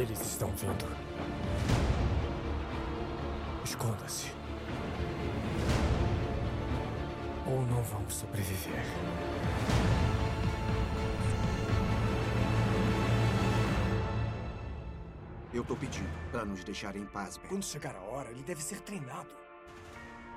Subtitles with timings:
[0.00, 0.86] Eles estão vindo.
[3.62, 4.32] Esconda-se.
[7.46, 8.82] Ou não vamos sobreviver.
[15.52, 17.48] Eu tô pedindo pra nos deixar em paz, Ben.
[17.50, 19.28] Quando chegar a hora, ele deve ser treinado.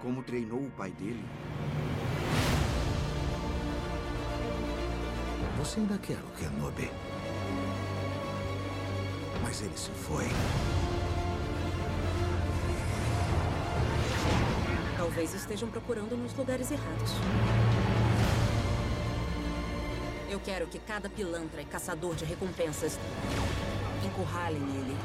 [0.02, 1.24] Como treinou o pai dele?
[5.58, 6.92] Você ainda quer o Kenobi.
[9.44, 10.26] Mas ele se foi.
[14.98, 17.12] Talvez estejam procurando nos lugares errados.
[20.30, 22.98] Eu quero que cada pilantra e caçador de recompensas
[24.04, 24.98] encurralem ele.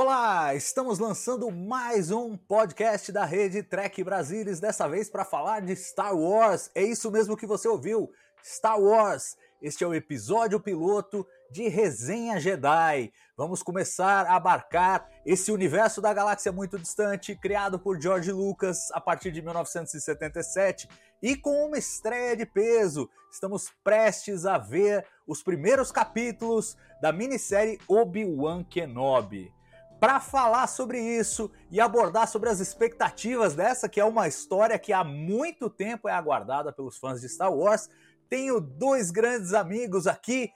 [0.00, 5.74] Olá, estamos lançando mais um podcast da rede Trek Brasilis, dessa vez para falar de
[5.74, 6.70] Star Wars.
[6.72, 8.08] É isso mesmo que você ouviu,
[8.40, 9.36] Star Wars.
[9.60, 13.12] Este é o episódio piloto de Resenha Jedi.
[13.36, 19.00] Vamos começar a abarcar esse universo da galáxia muito distante, criado por George Lucas a
[19.00, 20.88] partir de 1977
[21.20, 23.10] e com uma estreia de peso.
[23.32, 29.57] Estamos prestes a ver os primeiros capítulos da minissérie Obi-Wan Kenobi
[30.00, 34.92] para falar sobre isso e abordar sobre as expectativas dessa, que é uma história que
[34.92, 37.88] há muito tempo é aguardada pelos fãs de Star Wars.
[38.28, 40.50] Tenho dois grandes amigos aqui,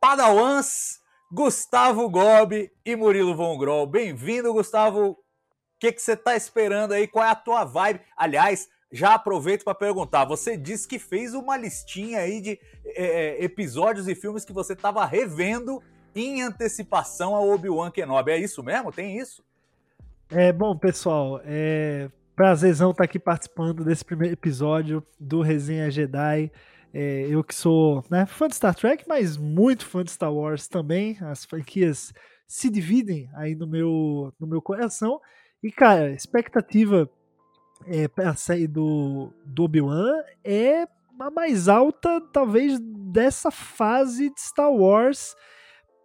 [0.00, 1.00] Padawans,
[1.30, 3.86] Gustavo Gobi e Murilo Von Groll.
[3.86, 5.10] Bem-vindo, Gustavo.
[5.10, 5.16] O
[5.78, 7.06] que, que você está esperando aí?
[7.06, 8.00] Qual é a tua vibe?
[8.16, 10.24] Aliás, já aproveito para perguntar.
[10.24, 15.04] Você disse que fez uma listinha aí de é, episódios e filmes que você estava
[15.04, 15.82] revendo
[16.20, 18.32] em antecipação ao Obi-Wan Kenobi.
[18.32, 18.92] É isso mesmo?
[18.92, 19.42] Tem isso?
[20.30, 26.52] É, bom, pessoal, é prazerzão estar aqui participando desse primeiro episódio do Resenha Jedi.
[26.94, 30.68] É, eu que sou né, fã de Star Trek, mas muito fã de Star Wars
[30.68, 31.18] também.
[31.20, 32.12] As franquias
[32.46, 35.20] se dividem aí no meu, no meu coração.
[35.62, 37.10] E, cara, expectativa
[37.86, 40.86] é, para a série do, do Obi-Wan é
[41.18, 45.34] a mais alta, talvez, dessa fase de Star Wars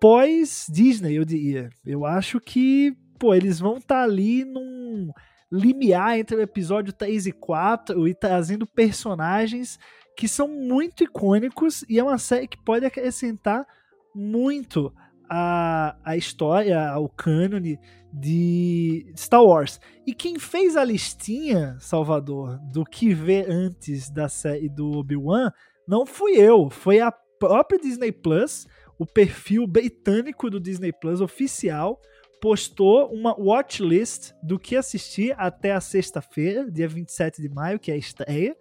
[0.04, 1.70] pós-Disney, eu diria.
[1.86, 5.10] Eu acho que, pô, eles vão estar tá ali num
[5.50, 9.80] limiar entre o episódio 3 e 4 e trazendo personagens
[10.18, 13.66] que são muito icônicos e é uma série que pode acrescentar
[14.14, 14.94] muito
[15.30, 17.80] a, a história, ao cânone
[18.12, 19.80] de Star Wars.
[20.06, 25.50] E quem fez a listinha, Salvador, do que ver antes da série do Obi-Wan,
[25.88, 27.10] não fui eu, foi a
[27.40, 28.68] própria Disney Plus
[28.98, 32.00] o perfil britânico do Disney Plus oficial
[32.42, 37.94] postou uma watchlist do que assistir até a sexta-feira, dia 27 de maio, que é
[37.94, 38.56] a estreia.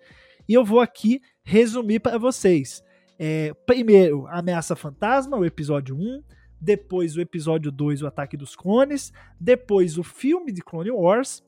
[0.49, 2.83] E eu vou aqui resumir para vocês.
[3.19, 6.23] É, primeiro, Ameaça Fantasma, o episódio 1.
[6.61, 9.13] Depois, o episódio 2, O Ataque dos Clones.
[9.41, 11.43] Depois, o filme de Clone Wars.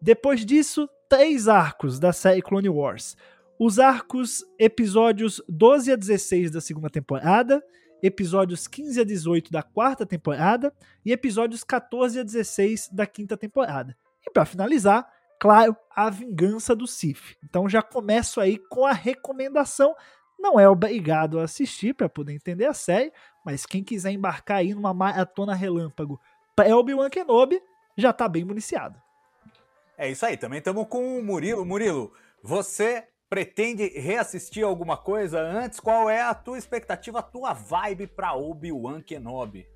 [0.00, 3.16] Depois disso, três arcos da série Clone Wars.
[3.58, 7.60] Os arcos episódios 12 a 16 da segunda temporada
[8.02, 10.72] episódios 15 a 18 da quarta temporada
[11.04, 13.96] e episódios 14 a 16 da quinta temporada.
[14.26, 17.36] E para finalizar, claro, a vingança do Sif.
[17.44, 19.94] Então já começo aí com a recomendação.
[20.38, 23.12] Não é obrigado a assistir para poder entender a série,
[23.44, 26.20] mas quem quiser embarcar aí numa maratona relâmpago
[26.56, 27.60] para Obi-Wan Kenobi,
[27.96, 29.00] já está bem municiado.
[29.96, 31.64] É isso aí, também estamos com o Murilo.
[31.64, 35.78] Murilo, você pretende reassistir alguma coisa antes?
[35.78, 39.66] Qual é a tua expectativa, a tua vibe para Obi-Wan Kenobi?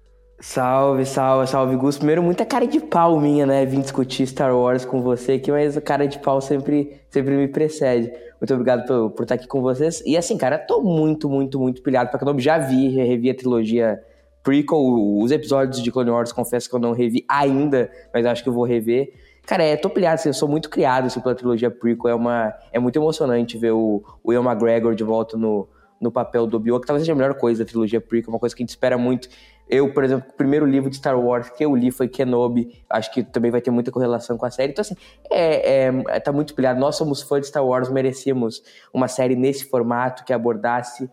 [0.40, 1.96] Salve, salve, salve, Gus.
[1.96, 3.64] Primeiro, muita cara de pau minha, né?
[3.64, 7.46] Vim discutir Star Wars com você aqui, mas a cara de pau sempre, sempre me
[7.46, 8.12] precede.
[8.40, 10.02] Muito obrigado por, por estar aqui com vocês.
[10.04, 12.42] E assim, cara, tô muito, muito, muito pilhado pra Kenobi.
[12.42, 14.02] Já vi, revi a trilogia
[14.42, 14.78] prequel,
[15.22, 18.52] os episódios de Clone Wars, confesso que eu não revi ainda, mas acho que eu
[18.52, 19.14] vou rever.
[19.46, 22.54] Cara, é, tô pilhado, assim, eu sou muito criado assim, pela trilogia prequel, é, uma,
[22.72, 25.68] é muito emocionante ver o, o Ian McGregor de volta no,
[26.00, 28.56] no papel do Obi-Wan, que talvez seja a melhor coisa da trilogia prequel, uma coisa
[28.56, 29.28] que a gente espera muito.
[29.68, 33.12] Eu, por exemplo, o primeiro livro de Star Wars que eu li foi Kenobi, acho
[33.12, 34.72] que também vai ter muita correlação com a série.
[34.72, 34.96] Então, assim,
[35.30, 36.80] é, é, tá muito pilhado.
[36.80, 38.62] Nós somos fãs de Star Wars, merecíamos
[38.92, 41.10] uma série nesse formato que abordasse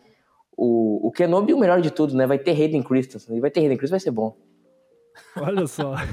[0.55, 2.27] o, o Kenobi, o melhor de tudo, né?
[2.27, 3.37] Vai ter Hayden Christensen.
[3.37, 4.35] E vai ter Hayden Christensen, vai ser bom.
[5.35, 5.95] Olha só.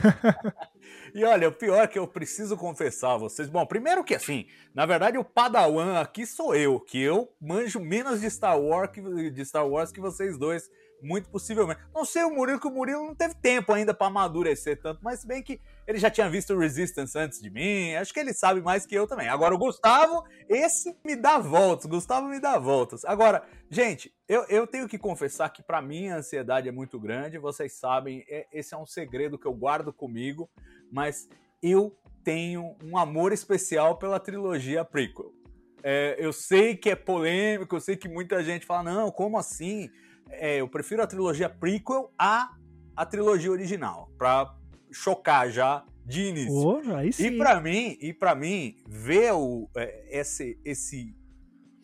[1.15, 3.49] E olha, o pior é que eu preciso confessar a vocês.
[3.49, 8.21] Bom, primeiro que assim, na verdade o Padawan aqui sou eu, que eu manjo menos
[8.21, 10.71] de Star Wars que, de Star Wars que vocês dois,
[11.03, 11.81] muito possivelmente.
[11.95, 15.25] Não sei o Murilo, que o Murilo não teve tempo ainda para amadurecer tanto, mas
[15.25, 18.61] bem que ele já tinha visto o Resistance antes de mim, acho que ele sabe
[18.61, 19.29] mais que eu também.
[19.29, 23.05] Agora o Gustavo, esse me dá voltas, Gustavo me dá voltas.
[23.05, 27.39] Agora, gente, eu, eu tenho que confessar que para mim a ansiedade é muito grande,
[27.39, 30.51] vocês sabem, é, esse é um segredo que eu guardo comigo
[30.91, 31.29] mas
[31.63, 35.33] eu tenho um amor especial pela trilogia prequel.
[35.83, 39.89] É, eu sei que é polêmico, eu sei que muita gente fala, não, como assim?
[40.31, 42.55] É, eu prefiro a trilogia prequel a
[42.99, 44.53] a trilogia original, para
[44.91, 46.53] chocar já de início.
[46.53, 46.81] Oh,
[47.17, 51.15] e para mim, e para mim ver o, é, esse esse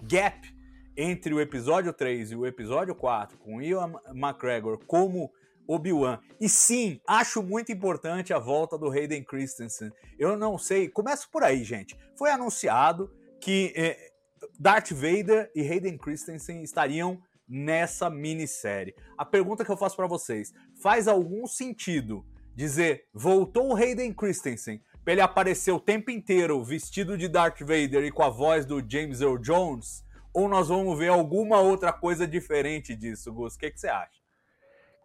[0.02, 0.52] gap
[0.96, 5.30] entre o episódio 3 e o episódio 4 com Ian McGregor como
[5.68, 6.18] Obi-Wan.
[6.40, 9.92] E sim, acho muito importante a volta do Hayden Christensen.
[10.18, 11.96] Eu não sei, começo por aí, gente.
[12.18, 13.08] Foi anunciado
[13.40, 14.10] que eh,
[14.58, 18.94] Darth Vader e Hayden Christensen estariam nessa minissérie.
[19.16, 22.24] A pergunta que eu faço para vocês, faz algum sentido
[22.54, 28.04] dizer voltou o Hayden Christensen para ele aparecer o tempo inteiro vestido de Darth Vader
[28.04, 30.04] e com a voz do James Earl Jones?
[30.32, 33.54] Ou nós vamos ver alguma outra coisa diferente disso, Gus?
[33.54, 34.24] O que, que você acha?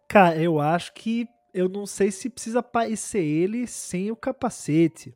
[0.08, 5.14] Cara, eu acho que eu não sei se precisa aparecer ele sem o capacete.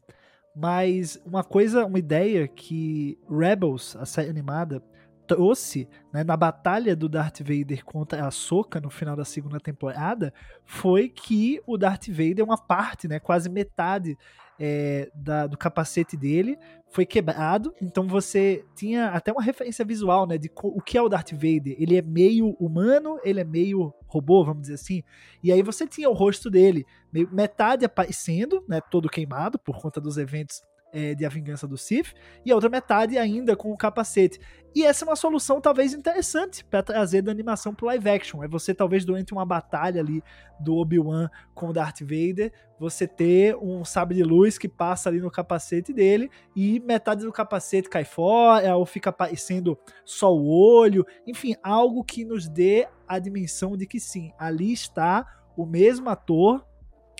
[0.54, 4.80] Mas uma coisa, uma ideia que Rebels, a série animada,
[5.26, 10.32] trouxe né, na batalha do Darth Vader contra a Soka no final da segunda temporada
[10.64, 14.16] foi que o Darth Vader, uma parte, né, quase metade
[14.58, 16.56] é, da, do capacete dele
[16.88, 21.08] foi quebrado, então você tinha até uma referência visual, né, de o que é o
[21.08, 21.74] Darth Vader.
[21.76, 25.02] Ele é meio humano, ele é meio robô, vamos dizer assim.
[25.42, 30.00] E aí você tinha o rosto dele, meio, metade aparecendo, né, todo queimado por conta
[30.00, 30.62] dos eventos
[30.94, 32.14] é, de A Vingança do Sith,
[32.46, 34.38] e a outra metade ainda com o capacete.
[34.74, 38.42] E essa é uma solução talvez interessante para trazer da animação pro live action.
[38.42, 40.22] É você talvez durante uma batalha ali
[40.58, 45.20] do Obi-Wan com o Darth Vader, você ter um sabre de luz que passa ali
[45.20, 51.06] no capacete dele e metade do capacete cai fora ou fica aparecendo só o olho,
[51.26, 55.24] enfim, algo que nos dê a dimensão de que sim, ali está
[55.56, 56.66] o mesmo ator,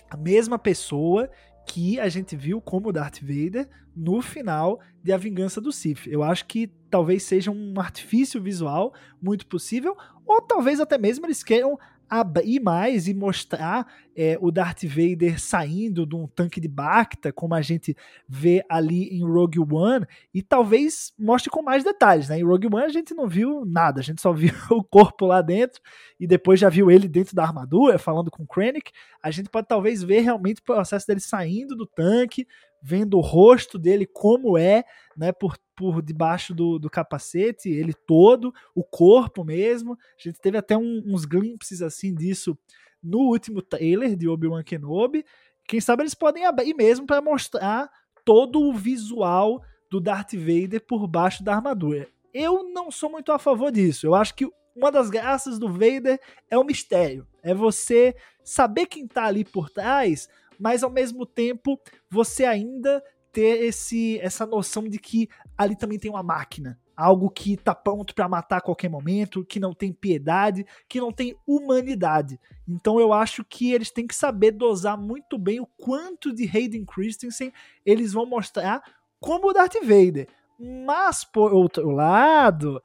[0.09, 1.29] a mesma pessoa
[1.65, 6.07] que a gente viu como Darth Vader no final de A Vingança do Sith.
[6.07, 9.95] Eu acho que talvez seja um artifício visual muito possível,
[10.25, 11.77] ou talvez até mesmo eles queiram
[12.09, 17.53] abrir mais e mostrar é, o Darth Vader saindo de um tanque de Bacta, como
[17.53, 17.95] a gente
[18.27, 22.29] vê ali em Rogue One, e talvez mostre com mais detalhes.
[22.29, 22.39] Né?
[22.39, 25.41] Em Rogue One a gente não viu nada, a gente só viu o corpo lá
[25.41, 25.81] dentro
[26.19, 28.91] e depois já viu ele dentro da armadura, falando com Krennic.
[29.21, 32.47] A gente pode talvez ver realmente o processo dele saindo do tanque,
[32.87, 34.83] vendo o rosto dele como é,
[35.17, 39.93] né, por, por debaixo do, do capacete, ele todo, o corpo mesmo.
[39.93, 42.55] A gente teve até um, uns glimpses assim disso
[43.01, 45.25] no último trailer de Obi-Wan Kenobi.
[45.67, 47.89] Quem sabe eles podem abrir mesmo para mostrar
[48.23, 52.07] todo o visual do Darth Vader por baixo da armadura.
[52.31, 54.05] Eu não sou muito a favor disso.
[54.05, 56.19] Eu acho que uma das graças do Vader
[56.51, 57.25] é o mistério.
[57.41, 63.65] É você saber quem tá ali por trás, mas ao mesmo tempo você ainda ter
[63.65, 68.29] esse, essa noção de que ali também tem uma máquina, algo que tá pronto para
[68.29, 72.39] matar a qualquer momento, que não tem piedade, que não tem humanidade.
[72.65, 76.85] Então eu acho que eles têm que saber dosar muito bem o quanto de Hayden
[76.85, 77.51] Christensen
[77.85, 78.81] eles vão mostrar
[79.19, 80.29] como o Darth Vader.
[80.57, 82.81] Mas por outro lado,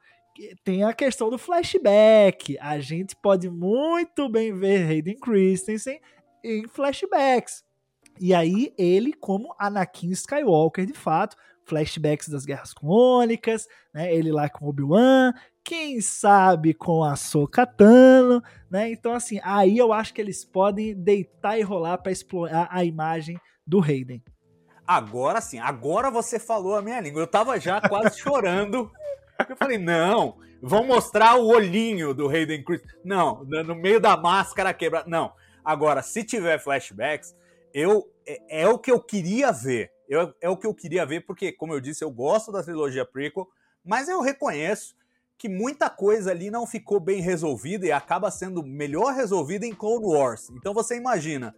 [0.63, 2.57] tem a questão do flashback.
[2.59, 5.99] A gente pode muito bem ver Hayden Christensen
[6.43, 7.63] em flashbacks.
[8.19, 14.13] E aí ele como Anakin Skywalker de fato, flashbacks das Guerras Clônicas, né?
[14.13, 15.33] Ele lá com Obi-Wan,
[15.63, 18.91] quem sabe com a Sokatano, né?
[18.91, 23.39] Então assim, aí eu acho que eles podem deitar e rolar para explorar a imagem
[23.65, 24.23] do Hayden.
[24.85, 27.21] Agora sim, agora você falou a minha língua.
[27.21, 28.91] Eu tava já quase chorando.
[29.47, 32.99] Eu falei, não, vão mostrar o olhinho do Hayden Christensen.
[33.03, 35.09] Não, no meio da máscara quebrada.
[35.09, 37.35] Não, Agora, se tiver flashbacks,
[37.73, 39.91] eu é, é o que eu queria ver.
[40.07, 43.05] Eu, é o que eu queria ver, porque, como eu disse, eu gosto da trilogia
[43.05, 43.47] prequel,
[43.83, 44.95] mas eu reconheço
[45.37, 50.05] que muita coisa ali não ficou bem resolvida e acaba sendo melhor resolvida em Clone
[50.05, 50.51] Wars.
[50.51, 51.55] Então você imagina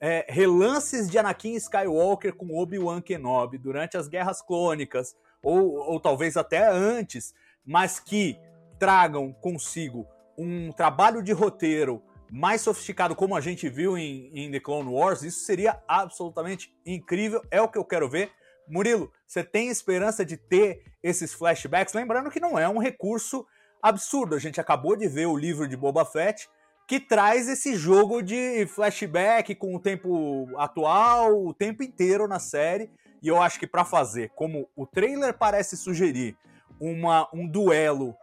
[0.00, 6.36] é, relances de Anakin Skywalker com Obi-Wan Kenobi durante as Guerras Clônicas, ou, ou talvez
[6.36, 7.34] até antes,
[7.64, 8.38] mas que
[8.78, 10.06] tragam consigo
[10.38, 15.22] um trabalho de roteiro mais sofisticado como a gente viu em, em The Clone Wars,
[15.22, 18.30] isso seria absolutamente incrível, é o que eu quero ver.
[18.68, 21.94] Murilo, você tem esperança de ter esses flashbacks?
[21.94, 23.46] Lembrando que não é um recurso
[23.80, 24.34] absurdo.
[24.34, 26.48] A gente acabou de ver o livro de Boba Fett,
[26.86, 32.90] que traz esse jogo de flashback com o tempo atual, o tempo inteiro na série.
[33.22, 36.36] E eu acho que para fazer, como o trailer parece sugerir,
[36.80, 38.14] uma, um duelo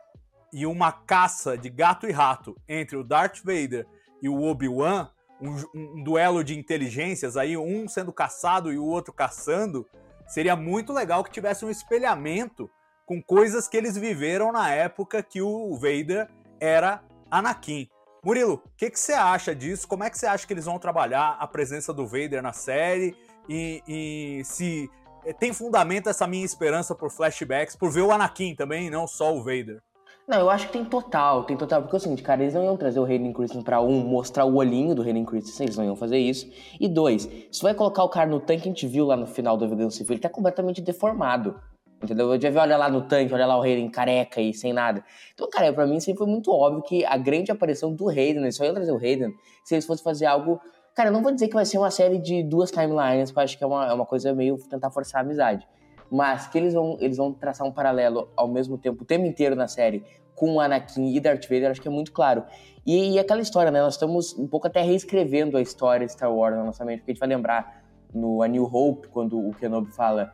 [0.54, 3.88] e uma caça de gato e rato entre o Darth Vader
[4.22, 5.10] e o Obi-Wan,
[5.42, 9.86] um, um, duelo de inteligências, aí um sendo caçado e o outro caçando,
[10.28, 12.70] seria muito legal que tivesse um espelhamento
[13.06, 16.30] com coisas que eles viveram na época que o Vader
[16.60, 17.90] era Anakin.
[18.24, 19.88] Murilo, o que, que você acha disso?
[19.88, 23.18] Como é que você acha que eles vão trabalhar a presença do Vader na série?
[23.50, 24.90] E, e se
[25.26, 29.36] eh, tem fundamento essa minha esperança por flashbacks, por ver o Anakin também, não só
[29.36, 29.82] o Vader?
[30.26, 32.64] Não, eu acho que tem total, tem total, porque é o seguinte, cara, eles não
[32.64, 35.84] iam trazer o Hayden Christensen pra um, mostrar o olhinho do Hayden Christensen, eles não
[35.84, 36.50] iam fazer isso.
[36.80, 39.58] E dois, se vai colocar o cara no tanque, a gente viu lá no final
[39.58, 41.60] do Evidence Civil, ele tá completamente deformado.
[42.02, 42.34] Entendeu?
[42.34, 45.04] Eu já vi olha lá no tanque, olha lá o Hayden careca e sem nada.
[45.34, 48.56] Então, cara, pra mim sempre foi muito óbvio que a grande aparição do Hayden, eles
[48.56, 50.60] só iam trazer o Hayden se eles fossem fazer algo.
[50.96, 53.44] Cara, eu não vou dizer que vai ser uma série de duas timelines, porque eu
[53.44, 55.68] acho que é uma, é uma coisa meio tentar forçar a amizade.
[56.14, 59.56] Mas que eles vão, eles vão traçar um paralelo ao mesmo tempo, o tempo inteiro
[59.56, 60.04] na série,
[60.36, 62.44] com Anakin e Darth Vader, acho que é muito claro.
[62.86, 63.82] E, e, aquela história, né?
[63.82, 67.14] Nós estamos um pouco até reescrevendo a história de Star Wars na nossa mente, porque
[67.14, 70.32] a gente vai lembrar no A New Hope, quando o Kenobi fala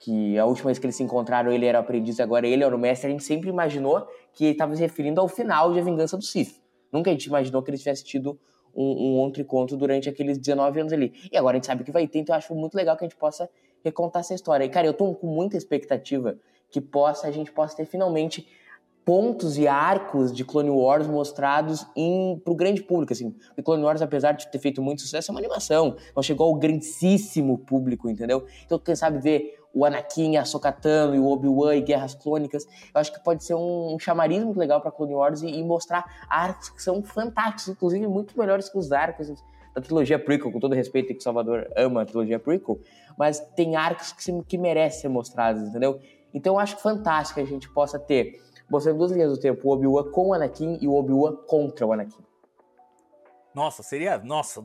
[0.00, 2.74] que a última vez que eles se encontraram ele era o aprendiz, agora ele era
[2.74, 5.82] o mestre, a gente sempre imaginou que ele estava se referindo ao final de A
[5.82, 6.58] Vingança do Sith.
[6.90, 8.40] Nunca a gente imaginou que eles tivessem tido
[8.74, 11.12] um, um, outro encontro durante aqueles 19 anos ali.
[11.30, 13.08] E agora a gente sabe que vai ter, então eu acho muito legal que a
[13.08, 13.50] gente possa
[13.84, 14.64] recontar essa história.
[14.64, 16.36] E, cara, eu tô com muita expectativa
[16.70, 18.46] que possa a gente possa ter finalmente
[19.08, 21.86] pontos e arcos de Clone Wars mostrados
[22.44, 23.30] para o grande público, assim.
[23.30, 25.96] Porque Clone Wars, apesar de ter feito muito sucesso, é uma animação.
[26.14, 28.44] Não chegou ao grandíssimo público, entendeu?
[28.66, 33.00] Então, quem sabe ver o Anakin, a Sokatano e o Obi-Wan e Guerras Clônicas, eu
[33.00, 36.04] acho que pode ser um, um chamariz muito legal para Clone Wars e, e, mostrar
[36.28, 39.42] arcos que são fantásticos, inclusive muito melhores que os arcos
[39.74, 42.78] da trilogia prequel, com todo respeito que Salvador ama a trilogia prequel,
[43.18, 46.00] mas tem arcos que, que merecem ser mostrados, entendeu?
[46.32, 49.72] Então eu acho fantástico que a gente possa ter mostrando duas linhas do tempo, o
[49.72, 52.22] Obi-Wan com o Anakin e o Obi-Wan contra o Anakin.
[53.54, 54.18] Nossa, seria.
[54.18, 54.62] Nossa,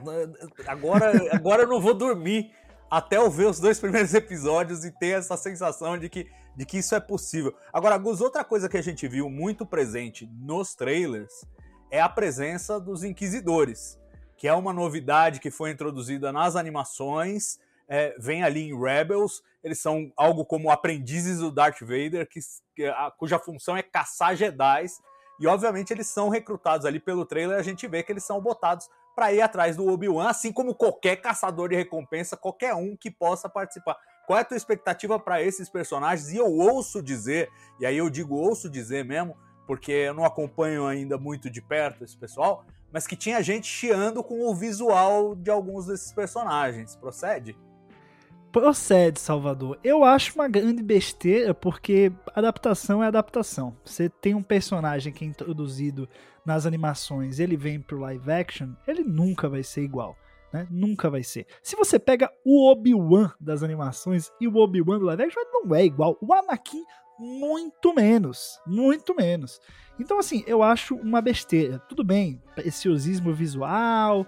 [0.68, 2.52] agora, agora eu não vou dormir
[2.92, 6.78] até eu ver os dois primeiros episódios e ter essa sensação de que, de que
[6.78, 7.56] isso é possível.
[7.72, 11.46] Agora, Gus, outra coisa que a gente viu muito presente nos trailers
[11.90, 13.98] é a presença dos Inquisidores,
[14.38, 17.58] que é uma novidade que foi introduzida nas animações
[17.94, 19.44] é, vem ali em Rebels.
[19.64, 22.40] Eles são algo como aprendizes do Darth Vader, que,
[22.76, 24.88] que a, cuja função é caçar Jedi.
[25.40, 27.56] E obviamente eles são recrutados ali pelo trailer.
[27.56, 31.18] A gente vê que eles são botados para ir atrás do Obi-Wan, assim como qualquer
[31.18, 33.96] caçador de recompensa, qualquer um que possa participar.
[34.26, 36.32] Qual é a tua expectativa para esses personagens?
[36.32, 40.88] E eu ouço dizer, e aí eu digo ouço dizer mesmo, porque eu não acompanho
[40.88, 45.52] ainda muito de perto esse pessoal, mas que tinha gente chiando com o visual de
[45.52, 46.96] alguns desses personagens.
[46.96, 47.56] Procede?
[48.54, 49.80] Procede, Salvador.
[49.84, 53.76] Eu acho uma grande besteira porque adaptação é adaptação.
[53.84, 56.08] Você tem um personagem que é introduzido
[56.46, 60.16] nas animações, ele vem pro live action, ele nunca vai ser igual.
[60.54, 60.68] Né?
[60.70, 61.48] Nunca vai ser.
[61.64, 65.84] Se você pega o Obi-Wan das animações e o Obi-Wan do live action, não é
[65.84, 66.16] igual.
[66.22, 66.84] O Anakin,
[67.18, 68.62] muito menos.
[68.68, 69.60] Muito menos.
[70.00, 71.80] Então, assim, eu acho uma besteira.
[71.90, 74.28] Tudo bem, preciosismo visual,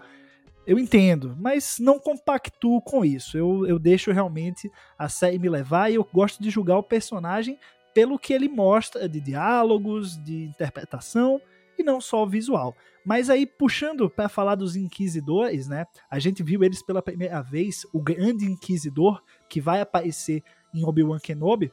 [0.66, 3.38] eu entendo, mas não compactuo com isso.
[3.38, 7.58] Eu, eu deixo realmente a série me levar e eu gosto de julgar o personagem
[7.94, 11.40] pelo que ele mostra de diálogos, de interpretação
[11.78, 12.76] e não só o visual.
[13.06, 15.86] Mas aí, puxando para falar dos Inquisidores, né?
[16.10, 20.44] A gente viu eles pela primeira vez, o Grande Inquisidor, que vai aparecer
[20.74, 21.72] em Obi-Wan Kenobi,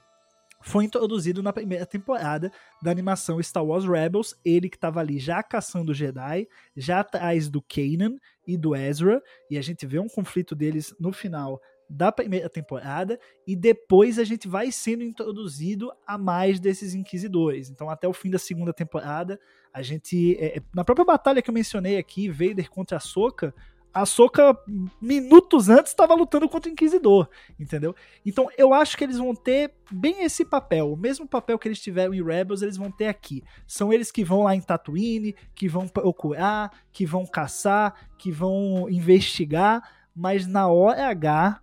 [0.62, 5.42] foi introduzido na primeira temporada da animação Star Wars Rebels, ele que estava ali já
[5.42, 6.46] caçando Jedi,
[6.76, 11.12] já atrás do Kanan e do Ezra, e a gente vê um conflito deles no
[11.12, 17.68] final da primeira temporada, e depois a gente vai sendo introduzido a mais desses inquisidores.
[17.68, 19.38] Então, até o fim da segunda temporada,
[19.72, 20.36] a gente.
[20.38, 23.54] É, é na própria batalha que eu mencionei aqui, Vader contra a Soka,
[23.92, 24.56] a Soca,
[25.00, 27.94] minutos antes, estava lutando contra o Inquisidor, entendeu?
[28.24, 31.80] Então eu acho que eles vão ter bem esse papel, o mesmo papel que eles
[31.80, 33.42] tiveram em Rebels, eles vão ter aqui.
[33.66, 38.88] São eles que vão lá em Tatooine, que vão procurar, que vão caçar, que vão
[38.88, 39.82] investigar,
[40.14, 41.60] mas na hora H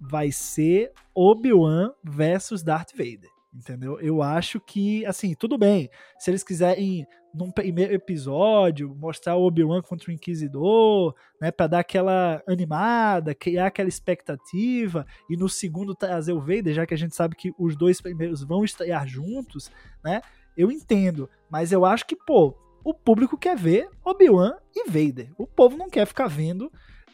[0.00, 3.37] vai ser Obi-Wan versus Darth Vader.
[3.58, 3.98] Entendeu?
[4.00, 5.90] Eu acho que, assim, tudo bem.
[6.16, 11.50] Se eles quiserem, num primeiro episódio, mostrar o Obi-Wan contra o Inquisidor, né?
[11.50, 16.94] Pra dar aquela animada, criar aquela expectativa, e no segundo trazer o Vader, já que
[16.94, 19.72] a gente sabe que os dois primeiros vão estrear juntos,
[20.04, 20.20] né?
[20.56, 21.28] Eu entendo.
[21.50, 25.32] Mas eu acho que, pô, o público quer ver Obi-Wan e Vader.
[25.36, 26.70] O povo não quer ficar vendo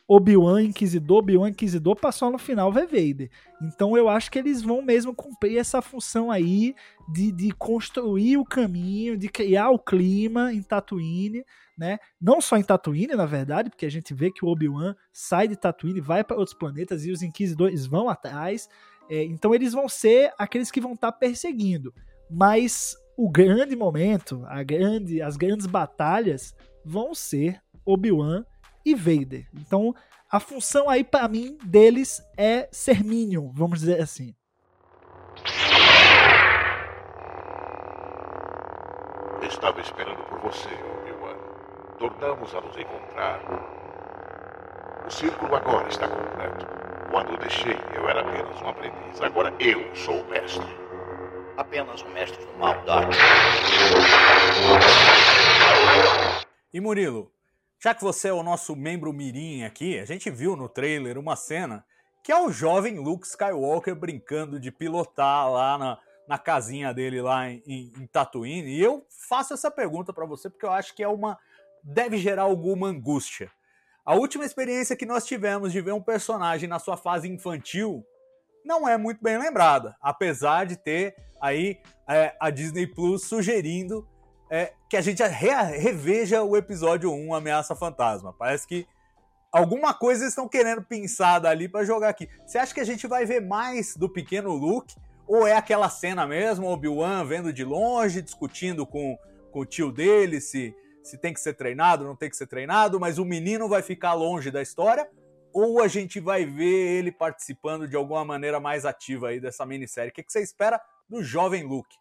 [0.06, 3.30] Obi-Wan Inquisidor, Obi-Wan Inquisidor passou no final ver Vader.
[3.62, 6.75] Então eu acho que eles vão mesmo cumprir essa função aí
[7.08, 11.42] de, de construir o caminho, de criar o clima em Tatooine,
[11.76, 11.99] né?
[12.20, 15.56] Não só em Tatooine, na verdade, porque a gente vê que o Obi-Wan sai de
[15.56, 18.68] Tatooine, vai para outros planetas e os Inquisidores vão atrás.
[19.08, 21.94] É, então eles vão ser aqueles que vão estar tá perseguindo.
[22.30, 28.44] Mas o grande momento, a grande, as grandes batalhas vão ser Obi-Wan
[28.85, 29.47] e Vader.
[29.55, 29.95] Então,
[30.31, 34.35] a função aí para mim deles é ser Minion, vamos dizer assim.
[39.43, 41.37] Estava esperando por você, Obi-Wan.
[41.99, 43.41] Tornamos a nos encontrar.
[45.07, 46.67] O círculo agora está completo.
[47.11, 49.21] Quando o deixei, eu era apenas um aprendiz.
[49.21, 50.67] Agora eu sou o mestre.
[51.57, 53.14] Apenas um mestre do mal, Darth.
[56.73, 57.31] E Murilo,
[57.85, 61.37] já que você é o nosso membro mirim aqui, a gente viu no trailer uma
[61.37, 61.85] cena
[62.23, 67.47] que é o jovem Luke Skywalker brincando de pilotar lá na, na casinha dele lá
[67.47, 68.71] em, em, em Tatooine.
[68.71, 71.38] E eu faço essa pergunta para você porque eu acho que é uma
[71.83, 73.50] deve gerar alguma angústia.
[74.03, 78.03] A última experiência que nós tivemos de ver um personagem na sua fase infantil
[78.64, 84.09] não é muito bem lembrada, apesar de ter aí é, a Disney Plus sugerindo
[84.50, 88.32] é, que a gente re reveja o episódio 1, Ameaça Fantasma.
[88.32, 88.86] Parece que
[89.50, 92.28] alguma coisa eles estão querendo pensar dali para jogar aqui.
[92.46, 94.94] Você acha que a gente vai ver mais do pequeno Luke?
[95.26, 99.18] Ou é aquela cena mesmo, Obi-Wan vendo de longe, discutindo com,
[99.50, 103.00] com o tio dele se, se tem que ser treinado, não tem que ser treinado,
[103.00, 105.11] mas o menino vai ficar longe da história?
[105.52, 110.12] Ou a gente vai ver ele participando de alguma maneira mais ativa aí dessa minissérie?
[110.12, 111.96] O que, que você espera do jovem Luke?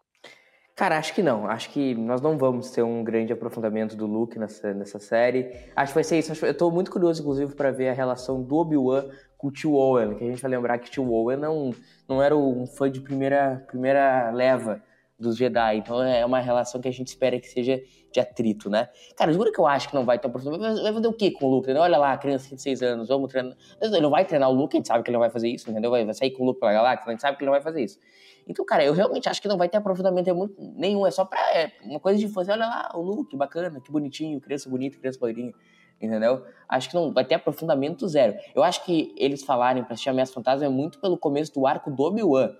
[0.75, 1.45] Cara, acho que não.
[1.45, 5.55] Acho que nós não vamos ter um grande aprofundamento do Luke nessa, nessa série.
[5.75, 6.45] Acho que vai ser isso.
[6.45, 9.05] Eu tô muito curioso, inclusive, para ver a relação do Obi-Wan
[9.38, 11.71] com o tio Owen, que a gente vai lembrar que o tio Owen não,
[12.07, 14.81] não era um fã de primeira, primeira leva
[15.19, 15.77] dos Jedi.
[15.77, 17.79] Então é uma relação que a gente espera que seja
[18.12, 18.89] de atrito, né?
[19.15, 20.81] Cara, juro que eu acho que não vai ter aprofundamento.
[20.81, 21.71] Vai fazer o quê com o Luke?
[21.71, 23.55] Olha lá, criança de 6 anos, vamos treinar.
[23.79, 25.69] Ele não vai treinar o Luke, a gente sabe que ele não vai fazer isso,
[25.69, 25.91] entendeu?
[25.91, 27.83] Vai sair com o Luke pela galáxia, a gente sabe que ele não vai fazer
[27.83, 27.99] isso.
[28.47, 30.29] Então, cara, eu realmente acho que não vai ter aprofundamento
[30.75, 31.06] nenhum.
[31.06, 34.39] É só pra é, uma coisa de fazer, olha lá, o look, bacana, que bonitinho,
[34.41, 35.53] criança bonita, criança loirinha.
[36.01, 36.43] Entendeu?
[36.67, 38.36] Acho que não vai ter aprofundamento zero.
[38.53, 41.89] Eu acho que eles falarem pra assistir Ameaça Fantasma é muito pelo começo do arco
[41.89, 42.51] do Obi-Wan.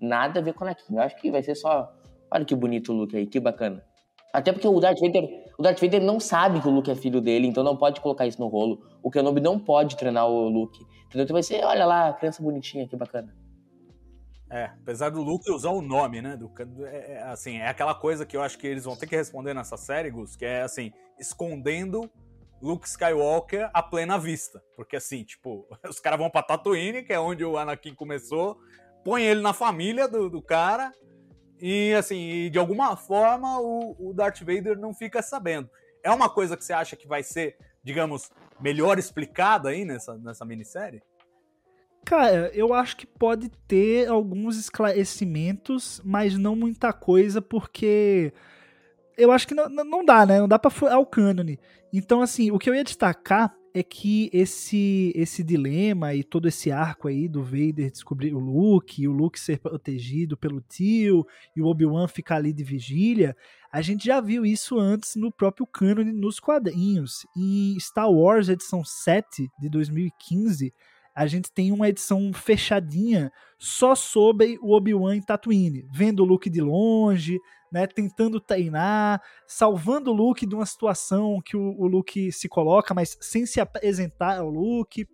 [0.00, 0.96] Nada a ver com Anakin.
[0.96, 1.92] Eu acho que vai ser só.
[2.30, 3.82] Olha que bonito o Luke aí, que bacana.
[4.32, 5.28] Até porque o Darth Vader,
[5.58, 8.26] o Darth Vader não sabe que o Luke é filho dele, então não pode colocar
[8.26, 8.80] isso no rolo.
[9.02, 10.80] O Kenobi não pode treinar o Luke.
[11.06, 11.24] Entendeu?
[11.24, 13.34] Então vai ser, olha lá, criança bonitinha, que bacana.
[14.52, 16.36] É, apesar do Luke usar o nome, né?
[16.36, 16.52] Do,
[16.86, 19.54] é, é, assim, é aquela coisa que eu acho que eles vão ter que responder
[19.54, 22.10] nessa série, Gus, que é assim, escondendo
[22.60, 24.62] Luke Skywalker a plena vista.
[24.76, 28.60] Porque assim, tipo, os caras vão pra Tatooine, que é onde o Anakin começou,
[29.02, 30.92] põe ele na família do, do cara,
[31.58, 35.70] e assim, de alguma forma o, o Darth Vader não fica sabendo.
[36.02, 40.44] É uma coisa que você acha que vai ser, digamos, melhor explicada aí nessa, nessa
[40.44, 41.02] minissérie?
[42.04, 48.32] Cara, eu acho que pode ter alguns esclarecimentos, mas não muita coisa, porque
[49.16, 50.40] eu acho que não, não dá, né?
[50.40, 51.58] Não dá pra furar o cânone.
[51.92, 56.70] Então, assim, o que eu ia destacar é que esse esse dilema e todo esse
[56.70, 61.66] arco aí do Vader descobrir o Luke, o Luke ser protegido pelo tio e o
[61.66, 63.34] Obi-Wan ficar ali de vigília,
[63.72, 67.26] a gente já viu isso antes no próprio cânone nos quadrinhos.
[67.36, 70.74] Em Star Wars edição 7 de 2015,
[71.14, 76.48] a gente tem uma edição fechadinha só sobre o Obi-Wan em Tatooine, vendo o Luke
[76.48, 77.38] de longe,
[77.70, 82.92] né, tentando treinar, salvando o Luke de uma situação que o, o Luke se coloca,
[82.94, 85.06] mas sem se apresentar ao Luke.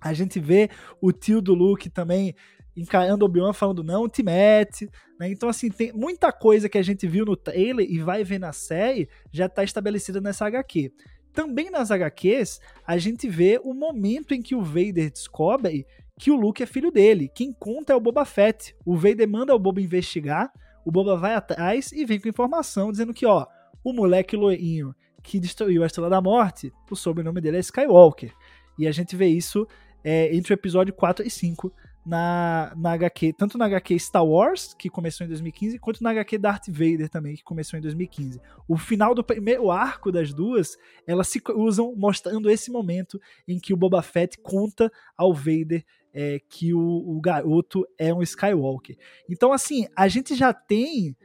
[0.00, 0.68] A gente vê
[1.00, 2.34] o tio do Luke também
[2.76, 5.28] encarando Obi-Wan falando não, te mete, né?
[5.30, 8.52] Então assim, tem muita coisa que a gente viu no trailer e vai ver na
[8.52, 10.92] série já está estabelecida nessa HQ.
[11.34, 15.84] Também nas HQs, a gente vê o momento em que o Vader descobre
[16.16, 17.28] que o Luke é filho dele.
[17.34, 18.74] Quem conta é o Boba Fett.
[18.86, 20.52] O Vader manda o Boba investigar,
[20.84, 23.46] o Boba vai atrás e vem com informação dizendo que, ó,
[23.82, 28.32] o moleque loirinho que destruiu a Estrela da Morte, o sobrenome dele é Skywalker.
[28.78, 29.66] E a gente vê isso
[30.04, 31.72] é, entre o episódio 4 e 5
[32.04, 36.38] na, na HQ, tanto na HQ Star Wars, que começou em 2015, quanto na HQ
[36.38, 38.40] Darth Vader também, que começou em 2015.
[38.68, 43.72] O final do primeiro arco das duas, elas se cruzam mostrando esse momento em que
[43.72, 48.96] o Boba Fett conta ao Vader é, que o, o garoto é um Skywalker.
[49.28, 51.16] Então, assim, a gente já tem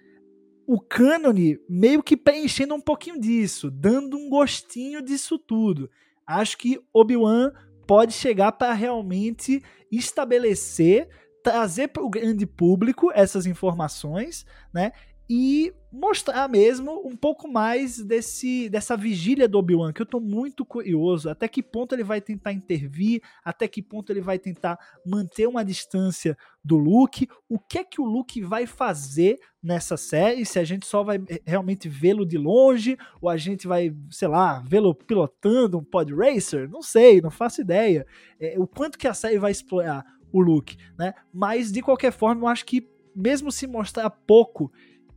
[0.66, 5.90] o cânone meio que preenchendo um pouquinho disso, dando um gostinho disso tudo.
[6.26, 7.52] Acho que Obi-Wan
[7.90, 11.10] pode chegar para realmente estabelecer,
[11.44, 14.92] trazer para o grande público essas informações, né?
[15.30, 20.66] E mostrar mesmo um pouco mais desse dessa vigília do Obi-Wan, que eu tô muito
[20.66, 25.48] curioso, até que ponto ele vai tentar intervir, até que ponto ele vai tentar manter
[25.48, 30.58] uma distância do Luke, o que é que o Luke vai fazer nessa série, se
[30.58, 34.64] a gente só vai eh, realmente vê-lo de longe, ou a gente vai, sei lá,
[34.68, 38.06] vê-lo pilotando um pod racer, não sei, não faço ideia,
[38.40, 42.44] é, o quanto que a série vai explorar o Luke, né, mas de qualquer forma
[42.44, 44.72] eu acho que mesmo se mostrar pouco,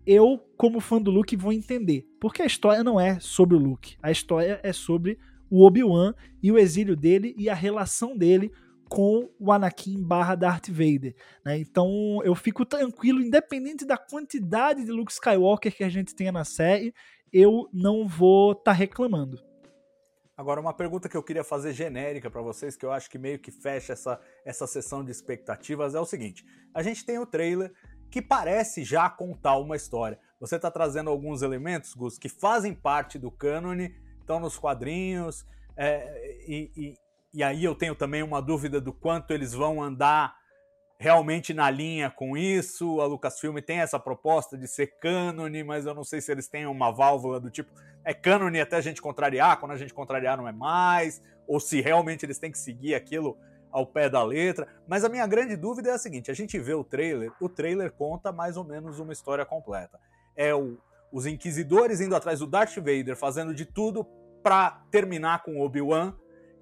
[0.07, 2.07] eu, como fã do Luke, vou entender.
[2.21, 3.97] Porque a história não é sobre o Luke.
[4.03, 5.19] A história é sobre
[5.51, 8.51] o Obi-Wan e o exílio dele e a relação dele
[8.89, 11.15] com o Anakin barra Darth Vader.
[11.45, 11.59] Né?
[11.59, 16.45] Então eu fico tranquilo, independente da quantidade de Luke Skywalker que a gente tenha na
[16.45, 16.93] série,
[17.33, 19.39] eu não vou estar tá reclamando.
[20.37, 23.39] Agora, uma pergunta que eu queria fazer genérica para vocês, que eu acho que meio
[23.39, 27.73] que fecha essa, essa sessão de expectativas, é o seguinte: a gente tem o trailer
[28.13, 30.21] que parece já contar uma história.
[30.39, 36.45] Você está trazendo alguns elementos, Gus, que fazem parte do cânone, estão nos quadrinhos, é,
[36.47, 36.95] e, e,
[37.33, 40.37] e aí eu tenho também uma dúvida do quanto eles vão andar
[40.99, 43.01] realmente na linha com isso.
[43.01, 46.67] A Lucasfilm tem essa proposta de ser cânone, mas eu não sei se eles têm
[46.67, 47.73] uma válvula do tipo
[48.05, 51.81] é cânone até a gente contrariar, quando a gente contrariar não é mais, ou se
[51.81, 53.39] realmente eles têm que seguir aquilo
[53.73, 54.69] ao pé da letra.
[54.87, 57.91] Mas a minha grande dúvida é a seguinte: a gente vê o trailer, o trailer
[57.93, 59.99] conta mais ou menos uma história completa.
[60.37, 60.79] É o,
[61.11, 64.05] os inquisidores indo atrás do Darth Vader, fazendo de tudo
[64.43, 66.15] para terminar com Obi-Wan,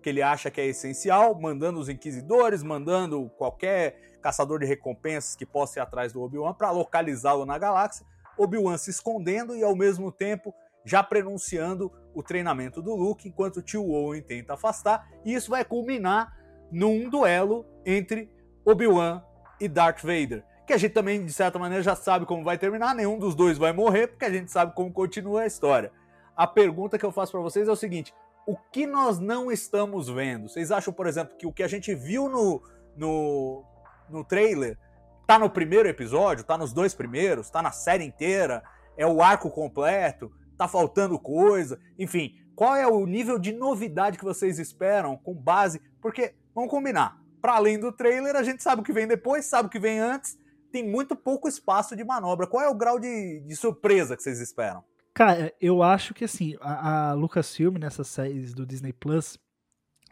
[0.03, 5.46] que ele acha que é essencial, mandando os inquisidores, mandando qualquer caçador de recompensas que
[5.46, 8.07] possa ir atrás do Obi-Wan para localizá-lo na galáxia.
[8.37, 13.62] Obi-Wan se escondendo e ao mesmo tempo já prenunciando o treinamento do Luke, enquanto o
[13.62, 16.39] tio Owen tenta afastar, e isso vai culminar
[16.70, 18.30] num duelo entre
[18.64, 19.22] Obi-Wan
[19.61, 20.44] e Darth Vader.
[20.66, 23.59] Que a gente também, de certa maneira, já sabe como vai terminar, nenhum dos dois
[23.59, 25.92] vai morrer, porque a gente sabe como continua a história.
[26.37, 28.14] A pergunta que eu faço para vocês é o seguinte:
[28.46, 30.48] o que nós não estamos vendo?
[30.48, 32.62] Vocês acham, por exemplo, que o que a gente viu no,
[32.96, 33.64] no,
[34.09, 34.78] no trailer
[35.26, 38.62] tá no primeiro episódio, tá nos dois primeiros, tá na série inteira,
[38.96, 44.24] é o arco completo, tá faltando coisa, enfim, qual é o nível de novidade que
[44.24, 47.20] vocês esperam com base, porque Vamos combinar.
[47.40, 49.98] Para além do trailer, a gente sabe o que vem depois, sabe o que vem
[49.98, 50.38] antes.
[50.70, 52.46] Tem muito pouco espaço de manobra.
[52.46, 54.84] Qual é o grau de, de surpresa que vocês esperam?
[55.14, 59.38] Cara, eu acho que assim, a, a Lucasfilm nessas séries do Disney Plus,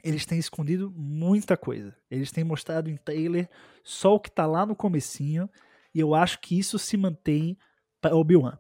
[0.03, 1.95] eles têm escondido muita coisa.
[2.11, 3.49] Eles têm mostrado em trailer
[3.85, 5.49] só o que tá lá no comecinho,
[5.95, 7.57] e eu acho que isso se mantém
[8.01, 8.59] para Obi-Wan.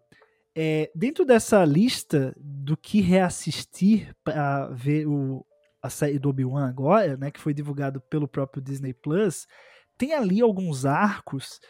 [0.54, 5.46] É, dentro dessa lista do que reassistir para ver o,
[5.82, 9.46] a série do Obi-Wan agora, né, que foi divulgado pelo próprio Disney Plus,
[9.96, 11.60] tem ali alguns arcos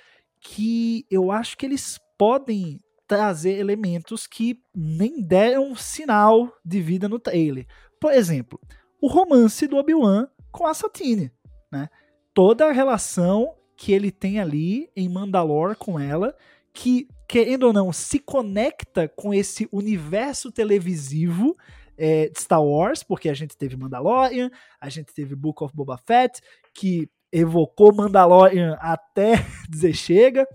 [0.40, 7.18] que eu acho que eles podem trazer elementos que nem deram sinal de vida no
[7.18, 7.66] trailer.
[7.98, 8.60] Por exemplo,
[9.00, 11.32] o romance do Obi-Wan com a Satine,
[11.72, 11.88] né?
[12.34, 16.36] Toda a relação que ele tem ali em Mandalore com ela,
[16.72, 21.56] que querendo ou não se conecta com esse universo televisivo
[21.98, 26.40] é, Star Wars, porque a gente teve Mandalorian, a gente teve Book of Boba Fett,
[26.72, 29.34] que evocou Mandalorian até
[29.68, 30.46] dizer chega.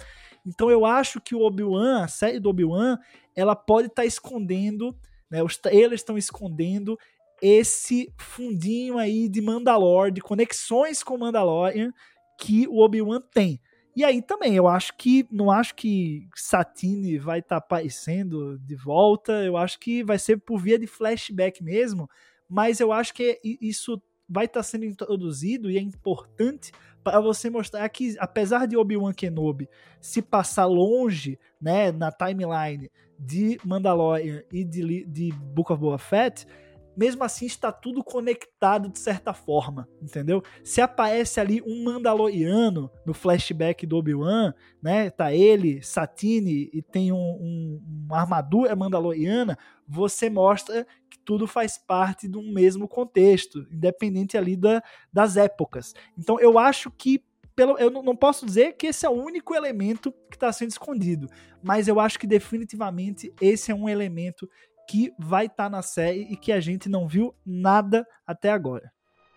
[0.46, 2.98] Então eu acho que o Obi-Wan, a série do Obi-Wan,
[3.36, 4.96] ela pode estar tá escondendo,
[5.30, 6.98] né, os trailers estão escondendo
[7.42, 11.92] esse fundinho aí de Mandalore, de conexões com Mandalorian
[12.40, 13.60] que o Obi-Wan tem.
[13.96, 15.26] E aí também, eu acho que.
[15.32, 19.32] Não acho que Satine vai estar tá aparecendo de volta.
[19.44, 22.10] Eu acho que vai ser por via de flashback mesmo.
[22.50, 26.72] Mas eu acho que isso vai estar tá sendo introduzido e é importante
[27.04, 29.68] para você mostrar que, apesar de Obi-Wan Kenobi
[30.00, 36.48] se passar longe né, na timeline de Mandalorian e de, de Book of Boba Fett,
[36.96, 40.44] mesmo assim está tudo conectado de certa forma, entendeu?
[40.64, 45.10] Se aparece ali um Mandaloriano no flashback do Obi-Wan, né?
[45.10, 51.78] Tá ele, Satine e tem um, um, uma armadura mandaloriana, você mostra que tudo faz
[51.78, 55.94] parte de um mesmo contexto, independente ali da, das épocas.
[56.18, 57.24] Então eu acho que
[57.56, 61.30] pelo, eu não posso dizer que esse é o único elemento que está sendo escondido,
[61.62, 64.50] mas eu acho que definitivamente esse é um elemento
[64.88, 68.92] que vai estar tá na série e que a gente não viu nada até agora.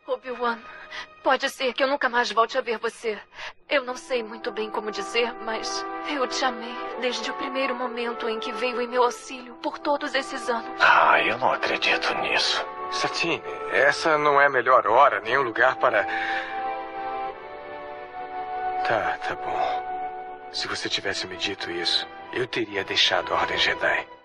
[0.06, 0.58] Obi-Wan,
[1.24, 3.18] pode ser que eu nunca mais volte a ver você.
[3.68, 8.28] Eu não sei muito bem como dizer, mas eu te amei desde o primeiro momento
[8.28, 10.70] em que veio em meu auxílio por todos esses anos.
[10.80, 12.64] Ah, eu não acredito nisso.
[12.92, 16.04] Satine, essa não é a melhor hora, nem o lugar para.
[18.86, 19.86] Tá, tá bom.
[20.52, 24.15] Se você tivesse me dito isso, eu teria deixado a Ordem Jedi.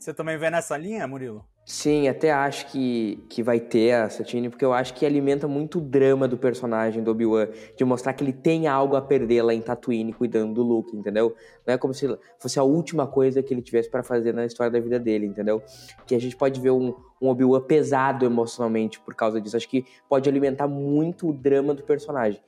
[0.00, 1.44] Você também vê nessa linha, Murilo?
[1.66, 5.76] Sim, até acho que, que vai ter a Satine, porque eu acho que alimenta muito
[5.76, 9.52] o drama do personagem do Obi-Wan, de mostrar que ele tem algo a perder lá
[9.52, 11.36] em Tatooine cuidando do Luke, entendeu?
[11.66, 12.08] Não é como se
[12.38, 15.62] fosse a última coisa que ele tivesse para fazer na história da vida dele, entendeu?
[16.06, 19.54] Que a gente pode ver um, um Obi-Wan pesado emocionalmente por causa disso.
[19.54, 22.40] Acho que pode alimentar muito o drama do personagem.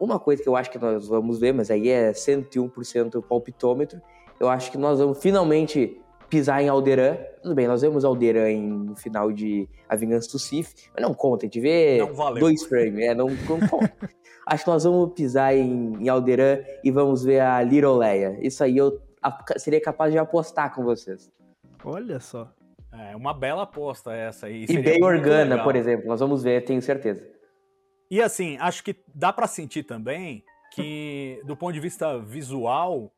[0.00, 4.00] Uma coisa que eu acho que nós vamos ver, mas aí é 101% palpitômetro,
[4.40, 6.00] eu acho que nós vamos finalmente
[6.34, 7.16] pisar em Alderan.
[7.40, 11.14] Tudo bem, nós vemos Alderan em, no final de A Vingança do Sith, mas não
[11.14, 11.98] conta, a gente vê
[12.40, 13.92] dois frames, é, não, não conta.
[14.44, 18.36] Acho que nós vamos pisar em, em Alderan e vamos ver a Little Leia.
[18.42, 21.30] Isso aí eu a, seria capaz de apostar com vocês.
[21.84, 22.52] Olha só.
[22.92, 24.66] É uma bela aposta essa aí.
[24.68, 27.24] E bem Organa, por exemplo, nós vamos ver, tenho certeza.
[28.10, 33.12] E assim, acho que dá para sentir também que, do ponto de vista visual,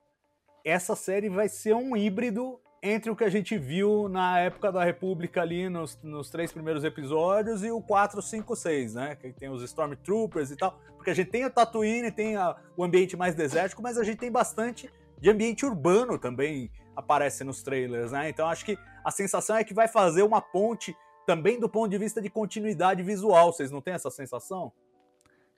[0.65, 4.85] essa série vai ser um híbrido entre o que a gente viu na época da
[4.85, 9.17] República ali nos, nos três primeiros episódios e o 4, 5, 6, né?
[9.17, 10.79] Que tem os Stormtroopers e tal.
[10.97, 14.19] Porque a gente tem o Tatooine, tem a, o ambiente mais desértico, mas a gente
[14.19, 18.29] tem bastante de ambiente urbano também aparece nos trailers, né?
[18.29, 21.99] Então acho que a sensação é que vai fazer uma ponte também do ponto de
[21.99, 23.53] vista de continuidade visual.
[23.53, 24.73] Vocês não têm essa sensação?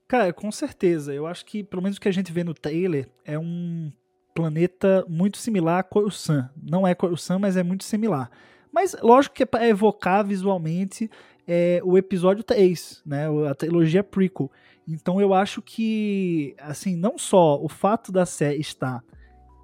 [0.09, 1.13] Cara, com certeza.
[1.13, 3.93] Eu acho que, pelo menos o que a gente vê no trailer, é um
[4.35, 6.49] planeta muito similar a Coruscant.
[6.61, 8.31] Não é Coruscant, mas é muito similar.
[8.73, 11.11] Mas lógico que é para evocar visualmente
[11.47, 14.51] é, o episódio 3, né, a trilogia prequel.
[14.87, 19.03] Então eu acho que, assim, não só o fato da série estar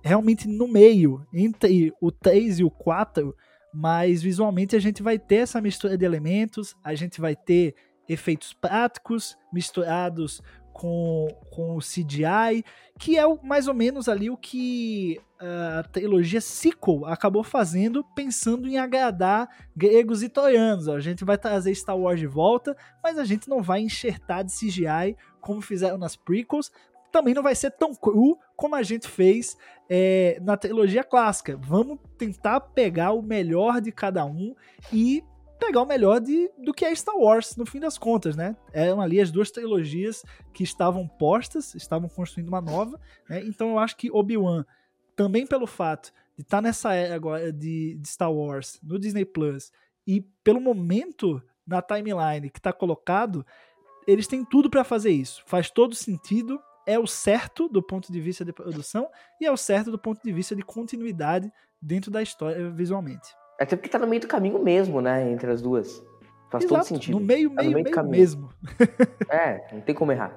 [0.02, 3.34] realmente no meio, entre o 3 e o 4,
[3.72, 7.74] mas visualmente a gente vai ter essa mistura de elementos, a gente vai ter
[8.08, 10.42] efeitos práticos misturados
[10.74, 12.64] com, com o CGI,
[12.98, 18.66] que é mais ou menos ali o que ah, a trilogia sequel acabou fazendo, pensando
[18.66, 20.88] em agradar gregos e troianos.
[20.88, 24.52] A gente vai trazer Star Wars de volta, mas a gente não vai enxertar de
[24.52, 26.72] CGI como fizeram nas prequels.
[27.12, 29.56] Também não vai ser tão cru como a gente fez
[29.88, 31.56] é, na trilogia clássica.
[31.56, 34.56] Vamos tentar pegar o melhor de cada um
[34.92, 35.22] e
[35.66, 38.56] pegar o melhor de, do que é Star Wars, no fim das contas, né?
[38.72, 43.42] Eram ali as duas trilogias que estavam postas, estavam construindo uma nova, né?
[43.44, 44.64] Então eu acho que Obi-Wan,
[45.16, 49.24] também pelo fato de estar tá nessa era agora de, de Star Wars no Disney
[49.24, 49.72] Plus
[50.06, 53.46] e pelo momento na timeline que está colocado,
[54.06, 55.42] eles têm tudo para fazer isso.
[55.46, 59.08] Faz todo sentido, é o certo do ponto de vista de produção
[59.40, 61.50] e é o certo do ponto de vista de continuidade
[61.80, 63.34] dentro da história visualmente.
[63.58, 65.30] Até porque tá no meio do caminho mesmo, né?
[65.30, 66.02] Entre as duas.
[66.50, 67.18] Faz Exato, todo sentido.
[67.18, 68.50] No meio, tá meio, meio, meio mesmo.
[69.28, 70.36] é, não tem como errar.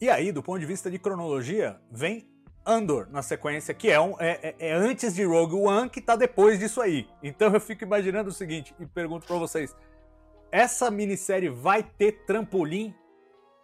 [0.00, 2.28] E aí, do ponto de vista de cronologia, vem
[2.64, 6.14] Andor na sequência, que é, um, é, é, é, antes de Rogue One, que tá
[6.14, 7.08] depois disso aí.
[7.22, 9.74] Então eu fico imaginando o seguinte, e pergunto para vocês:
[10.52, 12.94] essa minissérie vai ter trampolim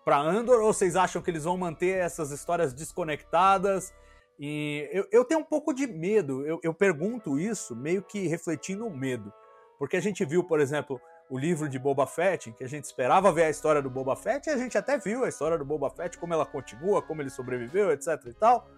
[0.04, 3.92] para Andor, ou vocês acham que eles vão manter essas histórias desconectadas
[4.38, 8.87] e eu, eu tenho um pouco de medo, eu, eu pergunto isso meio que refletindo
[8.87, 9.33] o medo.
[9.79, 13.33] Porque a gente viu, por exemplo, o livro de Boba Fett, que a gente esperava
[13.33, 15.90] ver a história do Boba Fett, e a gente até viu a história do Boba
[15.90, 18.68] Fett, como ela continua, como ele sobreviveu, etc e tal.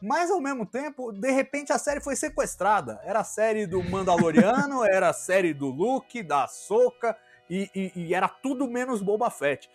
[0.00, 3.00] Mas ao mesmo tempo, de repente a série foi sequestrada.
[3.02, 7.16] Era a série do Mandaloriano, era a série do Luke, da Soca,
[7.48, 9.70] e, e, e, era tudo menos Boba Fett.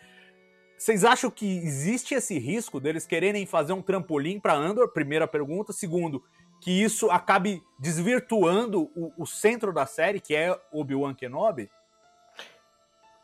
[0.81, 4.87] Vocês acham que existe esse risco deles quererem fazer um trampolim para Andor?
[4.87, 5.71] Primeira pergunta.
[5.71, 6.23] Segundo,
[6.59, 11.69] que isso acabe desvirtuando o, o centro da série, que é Obi-Wan Kenobi?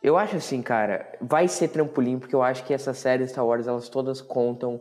[0.03, 3.65] Eu acho assim, cara, vai ser trampolim, porque eu acho que essas séries Star Wars,
[3.65, 4.79] elas todas contam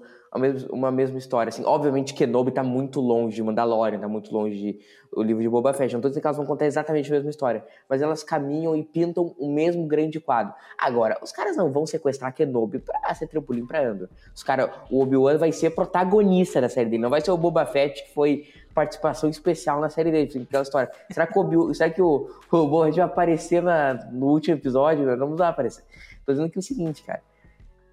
[0.70, 1.48] uma mesma história.
[1.48, 4.80] Assim, obviamente, Kenobi tá muito longe de Mandalorian, tá muito longe de
[5.12, 5.94] o livro de Boba Fett.
[5.94, 8.84] Não tô dizendo que elas vão contar exatamente a mesma história, mas elas caminham e
[8.84, 10.54] pintam o mesmo grande quadro.
[10.78, 14.08] Agora, os caras não vão sequestrar Kenobi pra ser trampolim pra Andor.
[14.34, 17.64] Os caras, o Obi-Wan vai ser protagonista da série dele, não vai ser o Boba
[17.64, 18.44] Fett que foi
[18.74, 20.90] participação especial na série dele, aquela história.
[21.10, 25.16] Será que o, será que o, o Boba vai aparecer na, no último episódio?
[25.16, 25.82] Não vai aparecer.
[26.26, 27.22] Tô dizendo que é o seguinte, cara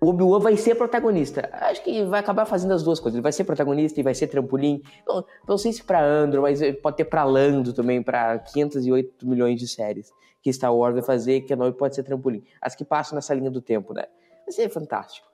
[0.04, 1.50] o Obi-Wan vai ser protagonista.
[1.54, 3.16] Acho que vai acabar fazendo as duas coisas.
[3.16, 4.82] Ele vai ser protagonista e vai ser trampolim.
[5.08, 9.60] Não, não sei se pra Andor, mas pode ter pra Lando também, pra 508 milhões
[9.60, 10.12] de séries
[10.42, 12.44] que Star Wars vai fazer, que a Kenobi pode ser trampolim.
[12.62, 14.04] As que passam nessa linha do tempo, né?
[14.46, 15.26] Vai ser fantástico.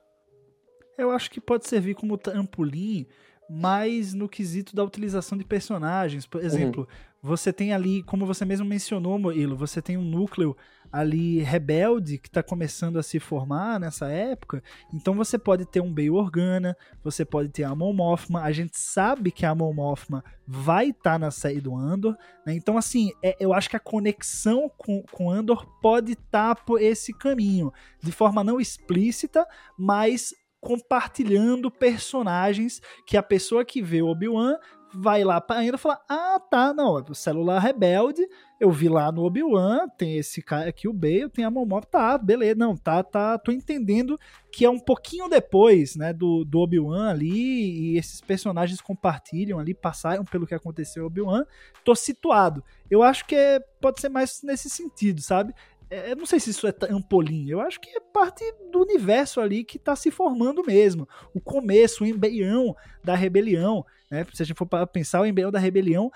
[0.96, 3.08] Eu acho que pode servir como trampolim,
[3.52, 6.24] mas no quesito da utilização de personagens.
[6.24, 7.30] Por exemplo, uhum.
[7.30, 10.56] você tem ali, como você mesmo mencionou, Moilo, você tem um núcleo
[10.92, 14.62] ali rebelde que está começando a se formar nessa época.
[14.94, 18.42] Então você pode ter um Bail Organa, você pode ter a Mon Mothma.
[18.42, 22.16] A gente sabe que a Mon Mothma vai estar tá na série do Andor.
[22.46, 22.54] Né?
[22.54, 26.80] Então, assim, é, eu acho que a conexão com, com Andor pode estar tá por
[26.80, 27.72] esse caminho.
[28.00, 29.44] De forma não explícita,
[29.76, 34.56] mas compartilhando personagens que a pessoa que vê o Obi-Wan
[34.92, 38.26] vai lá para ainda falar: "Ah, tá, não, o celular rebelde,
[38.58, 42.18] eu vi lá no Obi-Wan, tem esse cara aqui o Bale, tem a Momop, tá,
[42.18, 44.18] beleza, não, tá, tá, tô entendendo
[44.52, 49.72] que é um pouquinho depois, né, do, do Obi-Wan ali e esses personagens compartilham ali,
[49.72, 51.44] passaram pelo que aconteceu Obi-Wan,
[51.84, 52.62] tô situado.
[52.90, 55.54] Eu acho que é, pode ser mais nesse sentido, sabe?
[55.90, 59.40] É, eu não sei se isso é trampolim, eu acho que é parte do universo
[59.40, 61.08] ali que está se formando mesmo.
[61.34, 63.84] O começo, o embrião da rebelião.
[64.08, 64.24] Né?
[64.32, 66.10] Se a gente for para pensar, o embrião da rebelião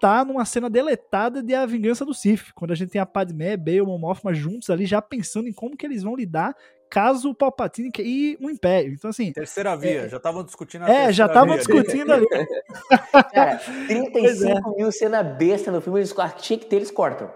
[0.00, 3.56] tá numa cena deletada de A Vingança do Sith, quando a gente tem a Padmé,
[3.56, 6.56] Bale, o Momothma juntos ali, já pensando em como que eles vão lidar
[6.90, 8.92] caso o Palpatine e o Império.
[8.92, 9.32] Então, assim.
[9.32, 12.26] Terceira via, é, já estavam discutindo a É, já estavam discutindo ali.
[13.32, 14.76] Cara, 35 é.
[14.76, 17.30] mil cena besta no filme, eles tinha que ter, eles cortam.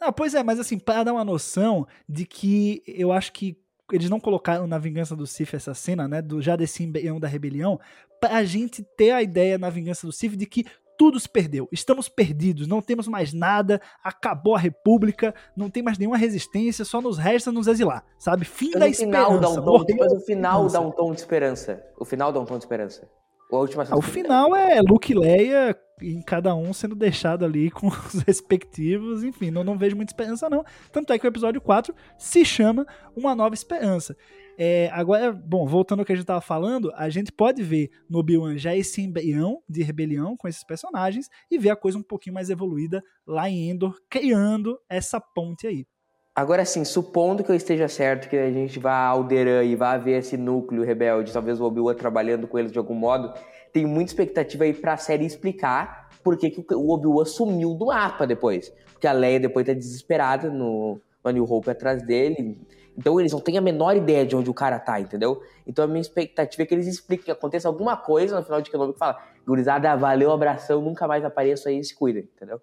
[0.00, 3.56] Ah, pois é, mas assim, para dar uma noção de que eu acho que
[3.92, 7.28] eles não colocaram na Vingança do Sith essa cena, né, do, já desse embrião da
[7.28, 7.78] rebelião,
[8.20, 10.64] pra gente ter a ideia na Vingança do Sith de que
[10.96, 15.96] tudo se perdeu, estamos perdidos, não temos mais nada, acabou a república, não tem mais
[15.96, 18.44] nenhuma resistência, só nos resta nos exilar, sabe?
[18.44, 19.40] Fim mas da esperança.
[19.40, 21.82] Dá um tom, mas o final dá um tom de esperança.
[21.98, 23.08] O final dá um tom de esperança.
[23.50, 27.70] Ou a última o final é Luke e Leia em cada um sendo deixado ali
[27.70, 30.64] com os respectivos, enfim, não, não vejo muita esperança não.
[30.92, 32.86] Tanto é que o episódio 4 se chama
[33.16, 34.16] Uma Nova Esperança.
[34.58, 38.18] É, agora, bom, voltando ao que a gente estava falando, a gente pode ver no
[38.18, 42.34] Obi-Wan já esse embrião de rebelião com esses personagens e ver a coisa um pouquinho
[42.34, 45.86] mais evoluída lá em Endor, criando essa ponte aí.
[46.34, 49.98] Agora sim, supondo que eu esteja certo, que a gente vá a Alderan e vá
[49.98, 53.32] ver esse núcleo rebelde, talvez o Obi-Wan trabalhando com eles de algum modo,
[53.72, 58.26] tem muita expectativa aí pra série explicar por que, que o Obi-Wan sumiu do mapa
[58.26, 58.72] depois.
[58.92, 62.58] Porque a Leia depois tá desesperada no, no New Hope atrás dele.
[62.96, 65.42] Então eles não têm a menor ideia de onde o cara tá, entendeu?
[65.66, 68.70] Então a minha expectativa é que eles expliquem que aconteça alguma coisa no final de
[68.70, 72.60] Kenobi que fala, gurizada, valeu, abração, nunca mais apareço aí, se cuida, entendeu?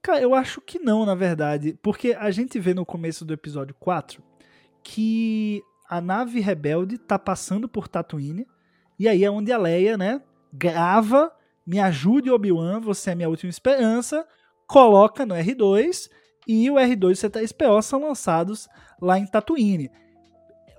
[0.00, 1.78] Cara, eu acho que não, na verdade.
[1.82, 4.22] Porque a gente vê no começo do episódio 4
[4.82, 8.46] que a nave rebelde tá passando por Tatooine
[8.98, 10.20] e aí é onde a Leia, né,
[10.52, 11.32] grava,
[11.66, 14.26] me ajude Obi-Wan, você é minha última esperança,
[14.66, 16.10] coloca no R2
[16.46, 18.68] e o R2 e o C3PO são lançados
[19.00, 19.90] lá em Tatooine.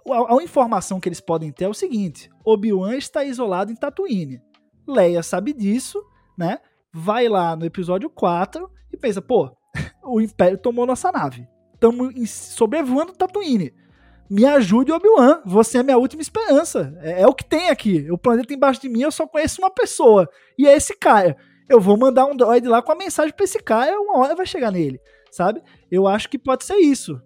[0.08, 4.41] A, a informação que eles podem ter é o seguinte: Obi-Wan está isolado em Tatooine.
[4.88, 6.01] Leia sabe disso,
[6.38, 6.60] né?
[6.93, 9.51] Vai lá no episódio 4 e pensa, pô,
[10.06, 11.47] o Império tomou nossa nave.
[11.73, 13.73] Estamos sobrevoando Tatooine
[14.29, 15.41] me ajude, Obi-Wan.
[15.45, 16.97] Você é minha última esperança.
[17.01, 18.09] É, é, o que tem aqui.
[18.11, 20.29] O planeta embaixo de mim, eu só conheço uma pessoa.
[20.57, 21.38] E é esse cara.
[21.67, 24.45] Eu vou mandar um droid lá com a mensagem pra esse cara, uma hora vai
[24.45, 24.99] chegar nele.
[25.31, 25.61] Sabe?
[25.91, 27.19] Eu acho que pode ser isso.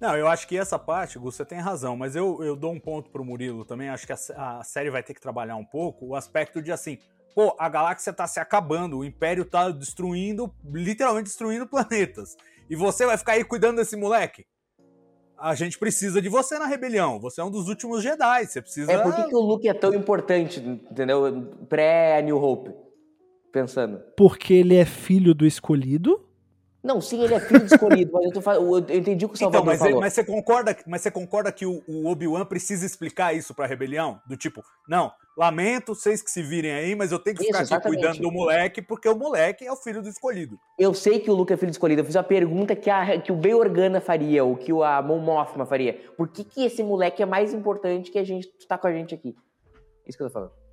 [0.00, 2.80] Não, eu acho que essa parte, Gus, você tem razão, mas eu, eu dou um
[2.80, 3.88] ponto pro Murilo também.
[3.88, 6.98] Acho que a, a série vai ter que trabalhar um pouco o aspecto de assim,
[7.34, 12.36] pô, a galáxia tá se acabando, o Império tá destruindo, literalmente destruindo planetas.
[12.68, 14.44] E você vai ficar aí cuidando desse moleque?
[15.38, 17.18] A gente precisa de você na rebelião.
[17.20, 18.46] Você é um dos últimos Jedi.
[18.46, 18.92] Você precisa.
[18.92, 21.50] É, por que, que o Luke é tão importante, entendeu?
[21.68, 22.72] Pré-New Hope.
[23.52, 24.00] Pensando.
[24.16, 26.20] Porque ele é filho do escolhido?
[26.84, 29.38] Não, sim, ele é filho do escolhido, mas eu, tô, eu entendi o que o
[29.38, 30.00] Salvador então, mas, falou.
[30.00, 34.20] mas você concorda, mas você concorda que o, o Obi-Wan precisa explicar isso pra rebelião?
[34.26, 37.76] Do tipo, não, lamento, vocês que se virem aí, mas eu tenho que isso, ficar
[37.76, 40.60] aqui cuidando do moleque, porque o moleque é o filho do escolhido.
[40.78, 43.18] Eu sei que o Luke é filho do escolhido, eu fiz a pergunta que, a,
[43.18, 45.94] que o Bey Organa faria, ou que a Mon Mothma faria.
[46.18, 49.14] Por que, que esse moleque é mais importante que a gente tá com a gente
[49.14, 49.34] aqui?
[50.06, 50.63] Isso que eu tô falando.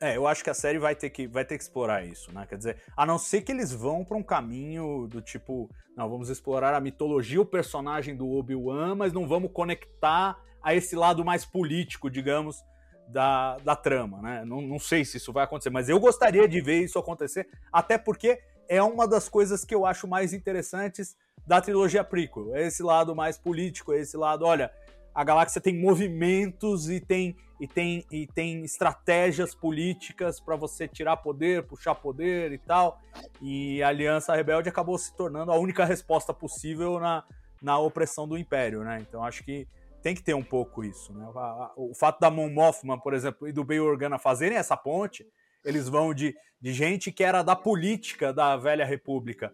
[0.00, 2.44] É, eu acho que a série vai ter que, vai ter que explorar isso, né?
[2.46, 6.28] Quer dizer, a não ser que eles vão para um caminho do tipo, não, vamos
[6.28, 11.46] explorar a mitologia, o personagem do Obi-Wan, mas não vamos conectar a esse lado mais
[11.46, 12.62] político, digamos,
[13.08, 14.44] da, da trama, né?
[14.44, 17.96] Não, não sei se isso vai acontecer, mas eu gostaria de ver isso acontecer, até
[17.96, 18.38] porque
[18.68, 21.16] é uma das coisas que eu acho mais interessantes
[21.46, 22.54] da trilogia prequel.
[22.54, 24.70] É esse lado mais político, é esse lado, olha,
[25.16, 31.16] a galáxia tem movimentos e tem, e tem, e tem estratégias políticas para você tirar
[31.16, 33.00] poder, puxar poder e tal.
[33.40, 37.24] E a Aliança Rebelde acabou se tornando a única resposta possível na,
[37.62, 38.98] na opressão do Império, né?
[39.00, 39.66] Então acho que
[40.02, 41.26] tem que ter um pouco isso, né?
[41.74, 45.26] O, fato da Mon Mothman, por exemplo, e do Bail Organa fazerem essa ponte,
[45.64, 49.50] eles vão de, de gente que era da política da velha república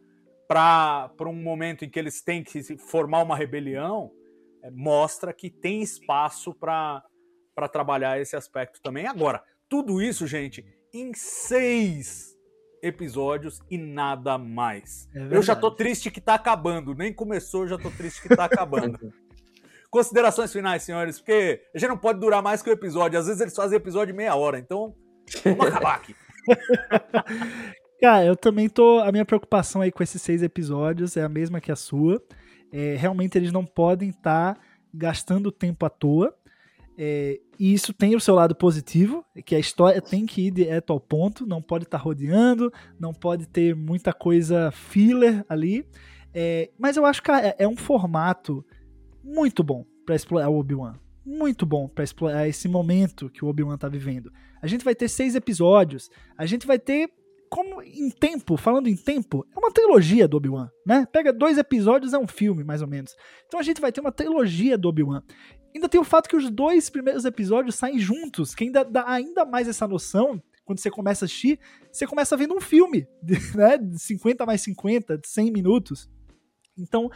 [0.48, 4.10] para um momento em que eles têm que formar uma rebelião,
[4.70, 7.02] mostra que tem espaço para
[7.72, 9.06] trabalhar esse aspecto também.
[9.06, 12.32] Agora, tudo isso, gente, em seis
[12.82, 15.08] episódios e nada mais.
[15.14, 16.94] É eu já tô triste que tá acabando.
[16.94, 18.98] Nem começou, já tô triste que tá acabando.
[19.88, 23.18] Considerações finais, senhores, porque a gente não pode durar mais que o episódio.
[23.18, 24.94] Às vezes eles fazem episódio de meia hora, então
[25.44, 26.16] vamos acabar aqui.
[28.00, 28.98] Cara, eu também tô.
[28.98, 32.20] A minha preocupação aí com esses seis episódios é a mesma que a sua.
[32.72, 34.60] É, realmente eles não podem estar tá
[34.92, 36.34] gastando tempo à toa.
[36.96, 40.92] É, e isso tem o seu lado positivo, que a história tem que ir direto
[40.92, 45.86] ao ponto, não pode estar tá rodeando, não pode ter muita coisa filler ali.
[46.34, 48.64] É, mas eu acho que é, é um formato
[49.22, 50.94] muito bom para explorar o Obi-Wan.
[51.24, 54.32] Muito bom para explorar esse momento que o Obi-Wan tá vivendo.
[54.60, 57.10] A gente vai ter seis episódios, a gente vai ter
[57.52, 61.06] como em tempo, falando em tempo, é uma trilogia do Obi-Wan, né?
[61.12, 63.14] Pega dois episódios, é um filme, mais ou menos.
[63.46, 65.22] Então a gente vai ter uma trilogia do Obi-Wan.
[65.74, 69.44] Ainda tem o fato que os dois primeiros episódios saem juntos, que ainda dá ainda
[69.44, 71.60] mais essa noção, quando você começa a assistir,
[71.92, 73.06] você começa vendo um filme,
[73.54, 73.76] né?
[73.76, 76.10] De 50 mais 50, de 100 minutos.
[76.78, 77.10] Então,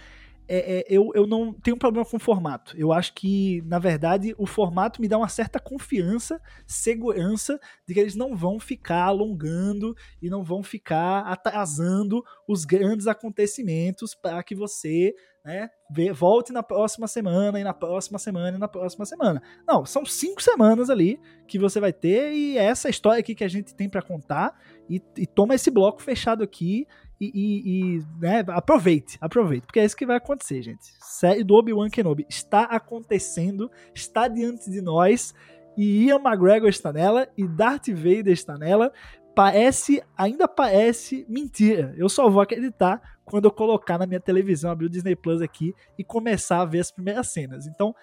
[0.49, 2.77] é, é, eu, eu não tenho problema com o formato.
[2.77, 8.01] Eu acho que, na verdade, o formato me dá uma certa confiança, segurança de que
[8.01, 14.55] eles não vão ficar alongando e não vão ficar atrasando os grandes acontecimentos para que
[14.55, 15.71] você né,
[16.13, 19.41] volte na próxima semana e na próxima semana e na próxima semana.
[19.67, 23.45] Não, são cinco semanas ali que você vai ter e é essa história aqui que
[23.45, 26.87] a gente tem para contar e, e toma esse bloco fechado aqui
[27.21, 30.85] e, e, e né, aproveite, aproveite, porque é isso que vai acontecer, gente.
[31.01, 35.35] Série do Obi-Wan Kenobi está acontecendo, está diante de nós,
[35.77, 38.93] e Ian McGregor está nela, e Darth Vader está nela.
[39.35, 41.95] Parece, ainda parece mentira.
[41.99, 45.75] Eu só vou acreditar quando eu colocar na minha televisão, abrir o Disney Plus aqui
[45.99, 47.67] e começar a ver as primeiras cenas.
[47.67, 47.95] Então,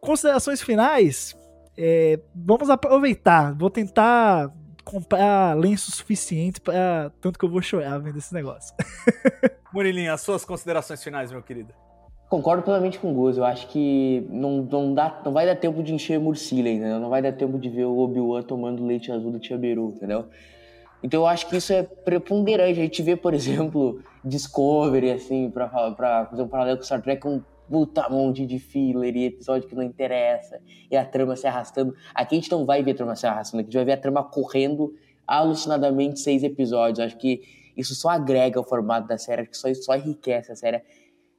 [0.00, 1.36] considerações finais.
[1.76, 3.54] É, vamos aproveitar.
[3.54, 4.50] Vou tentar
[4.90, 8.74] comprar lenço suficiente para tanto que eu vou chorar vendo esse negócio.
[9.72, 11.72] Murilinho, as suas considerações finais, meu querido.
[12.28, 13.36] Concordo plenamente com o Gus.
[13.36, 16.18] Eu acho que não, não, dá, não vai dar tempo de encher
[16.70, 17.00] entendeu?
[17.00, 20.26] Não vai dar tempo de ver o Obi-Wan tomando leite azul do Tia Beru, entendeu?
[21.02, 22.78] Então eu acho que isso é preponderante.
[22.78, 27.26] A gente vê, por exemplo, Discovery, assim, pra, pra fazer um paralelo com Star Trek,
[27.26, 30.60] um puta monte de filler e episódio que não interessa,
[30.90, 31.94] e a trama se arrastando.
[32.12, 33.92] Aqui a gente não vai ver a trama se arrastando, aqui a gente vai ver
[33.92, 34.92] a trama correndo
[35.24, 36.98] alucinadamente seis episódios.
[36.98, 37.42] Acho que
[37.76, 40.82] isso só agrega o formato da série, acho que só, só enriquece a série.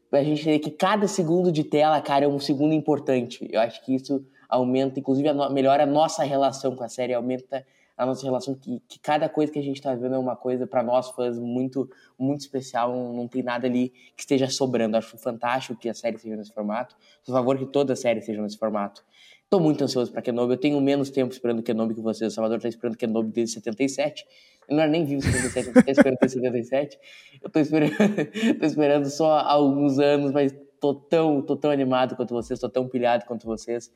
[0.09, 3.47] A gente vê que cada segundo de tela, cara, é um segundo importante.
[3.51, 7.65] Eu acho que isso aumenta, inclusive, melhora a nossa relação com a série, aumenta
[8.01, 10.65] a nossa relação, que, que cada coisa que a gente está vendo é uma coisa,
[10.65, 11.87] para nós fãs, muito,
[12.17, 14.97] muito especial, não, não, tem nada ali que esteja sobrando.
[14.97, 18.41] Acho fantástico que a série seja nesse formato, por favor que toda a série seja
[18.41, 19.03] nesse formato.
[19.43, 22.57] Estou muito ansioso para Kenobi, eu tenho menos tempo esperando Kenobi que vocês, o Salvador
[22.57, 24.25] está esperando Kenobi desde 77,
[24.67, 26.99] eu não era nem vivo 77, eu estou esperando desde 77,
[27.39, 27.93] eu estou esperando,
[28.59, 32.87] tô esperando só alguns anos, mas tô tão, tô tão animado quanto vocês, tô tão
[32.87, 33.93] pilhado quanto vocês,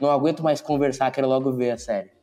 [0.00, 2.19] não aguento mais conversar, quero logo ver a série.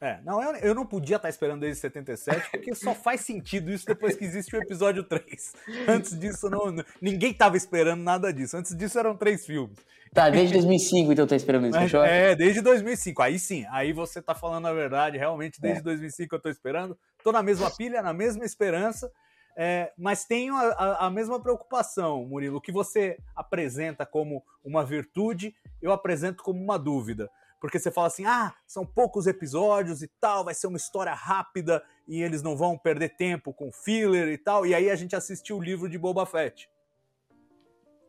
[0.00, 3.84] É, não, eu, eu não podia estar esperando desde 77, porque só faz sentido isso
[3.84, 5.54] depois que existe o episódio 3.
[5.88, 8.56] Antes disso, não, ninguém estava esperando nada disso.
[8.56, 9.76] Antes disso, eram três filmes.
[10.12, 12.02] Tá, desde 2005 então tá esperando isso, fechou?
[12.04, 13.20] É, desde 2005.
[13.22, 15.18] Aí sim, aí você tá falando a verdade.
[15.18, 15.84] Realmente, desde é.
[15.84, 16.96] 2005 eu tô esperando.
[17.22, 19.10] Tô na mesma pilha, na mesma esperança.
[19.56, 22.58] É, mas tenho a, a, a, mesma preocupação, Murilo.
[22.58, 27.28] O que você apresenta como uma virtude, eu apresento como uma dúvida
[27.60, 31.82] porque você fala assim: ah, são poucos episódios e tal, vai ser uma história rápida
[32.06, 34.66] e eles não vão perder tempo com filler e tal.
[34.66, 36.68] E aí a gente assistiu o livro de Boba Fett.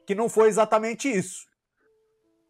[0.05, 1.47] Que não foi exatamente isso.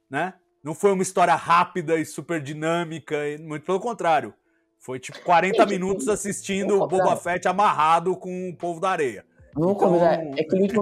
[0.09, 0.33] Né?
[0.63, 4.33] Não foi uma história rápida e super dinâmica, muito pelo contrário.
[4.79, 9.25] Foi tipo 40 minutos assistindo o Boba Fett amarrado com o povo da areia.
[9.55, 10.05] Não, então...
[10.37, 10.73] é que o de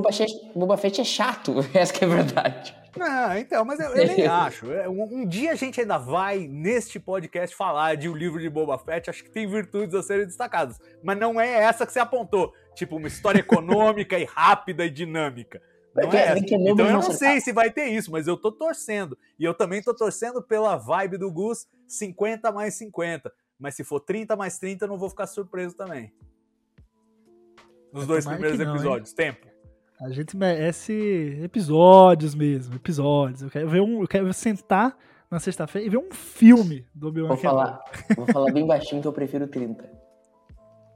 [0.56, 2.76] Boba Fett é chato, essa que é a verdade.
[2.98, 4.72] Não, então, mas eu, eu nem acho.
[4.72, 8.42] É, um, um, dia a gente ainda vai, neste podcast, falar de o um livro
[8.42, 9.10] de Boba Fett.
[9.10, 10.80] Acho que tem virtudes a serem destacadas.
[11.04, 12.54] Mas não é essa que você apontou.
[12.76, 15.62] Tipo, uma história econômica e rápida e dinâmica.
[15.96, 16.40] Não é essa.
[16.40, 19.18] Então eu não sei se vai ter isso, mas eu tô torcendo.
[19.40, 23.32] E eu também tô torcendo pela vibe do Gus 50 mais 50.
[23.60, 26.14] Mas se for 30 mais 30, eu não vou ficar surpreso também.
[27.98, 29.10] Nos dois primeiros não, episódios.
[29.12, 29.16] Hein?
[29.16, 29.48] Tempo.
[30.00, 33.42] A gente merece episódios mesmo, episódios.
[33.42, 34.96] Eu quero ver um, eu quero sentar
[35.30, 37.80] na sexta-feira e ver um filme do Obi-Wan Vou falar,
[38.16, 40.08] vou falar bem baixinho que eu prefiro 30.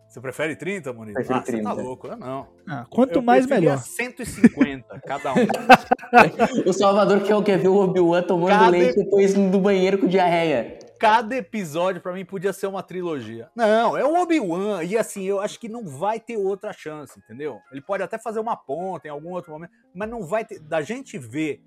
[0.08, 1.16] Você prefere 30, Murilo?
[1.16, 1.70] Prefiro ah, 30.
[1.70, 2.48] você tá louco, eu não.
[2.68, 3.78] Ah, quanto eu mais, melhor.
[3.78, 5.38] 150 cada um.
[6.68, 8.68] o Salvador quer, quer ver o Obi-Wan tomando cada...
[8.68, 10.78] leite depois do banheiro com diarreia.
[11.02, 13.50] Cada episódio, para mim, podia ser uma trilogia.
[13.56, 14.84] Não, é o Obi-Wan.
[14.84, 17.60] E assim, eu acho que não vai ter outra chance, entendeu?
[17.72, 20.60] Ele pode até fazer uma ponta em algum outro momento, mas não vai ter.
[20.60, 21.64] Da gente ver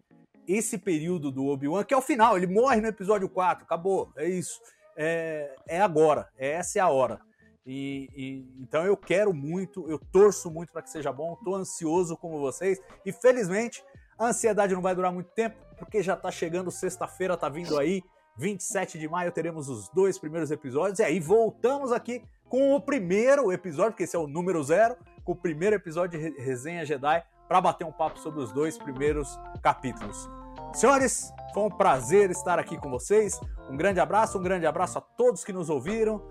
[0.46, 4.28] esse período do Obi-Wan, que é o final, ele morre no episódio 4, acabou, é
[4.28, 4.60] isso.
[4.96, 7.20] É, é agora, essa é a hora.
[7.66, 12.16] E, e, então eu quero muito, eu torço muito para que seja bom, estou ansioso
[12.16, 13.82] como vocês e felizmente
[14.18, 18.02] a ansiedade não vai durar muito tempo porque já está chegando sexta-feira, está vindo aí
[18.36, 20.98] 27 de maio teremos os dois primeiros episódios.
[20.98, 25.32] E aí voltamos aqui com o primeiro episódio, porque esse é o número zero, com
[25.32, 30.28] o primeiro episódio de Resenha Jedi para bater um papo sobre os dois primeiros capítulos.
[30.72, 33.40] Senhores, foi um prazer estar aqui com vocês.
[33.70, 36.22] Um grande abraço, um grande abraço a todos que nos ouviram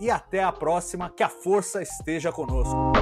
[0.00, 1.10] e até a próxima.
[1.10, 2.92] Que a força esteja conosco.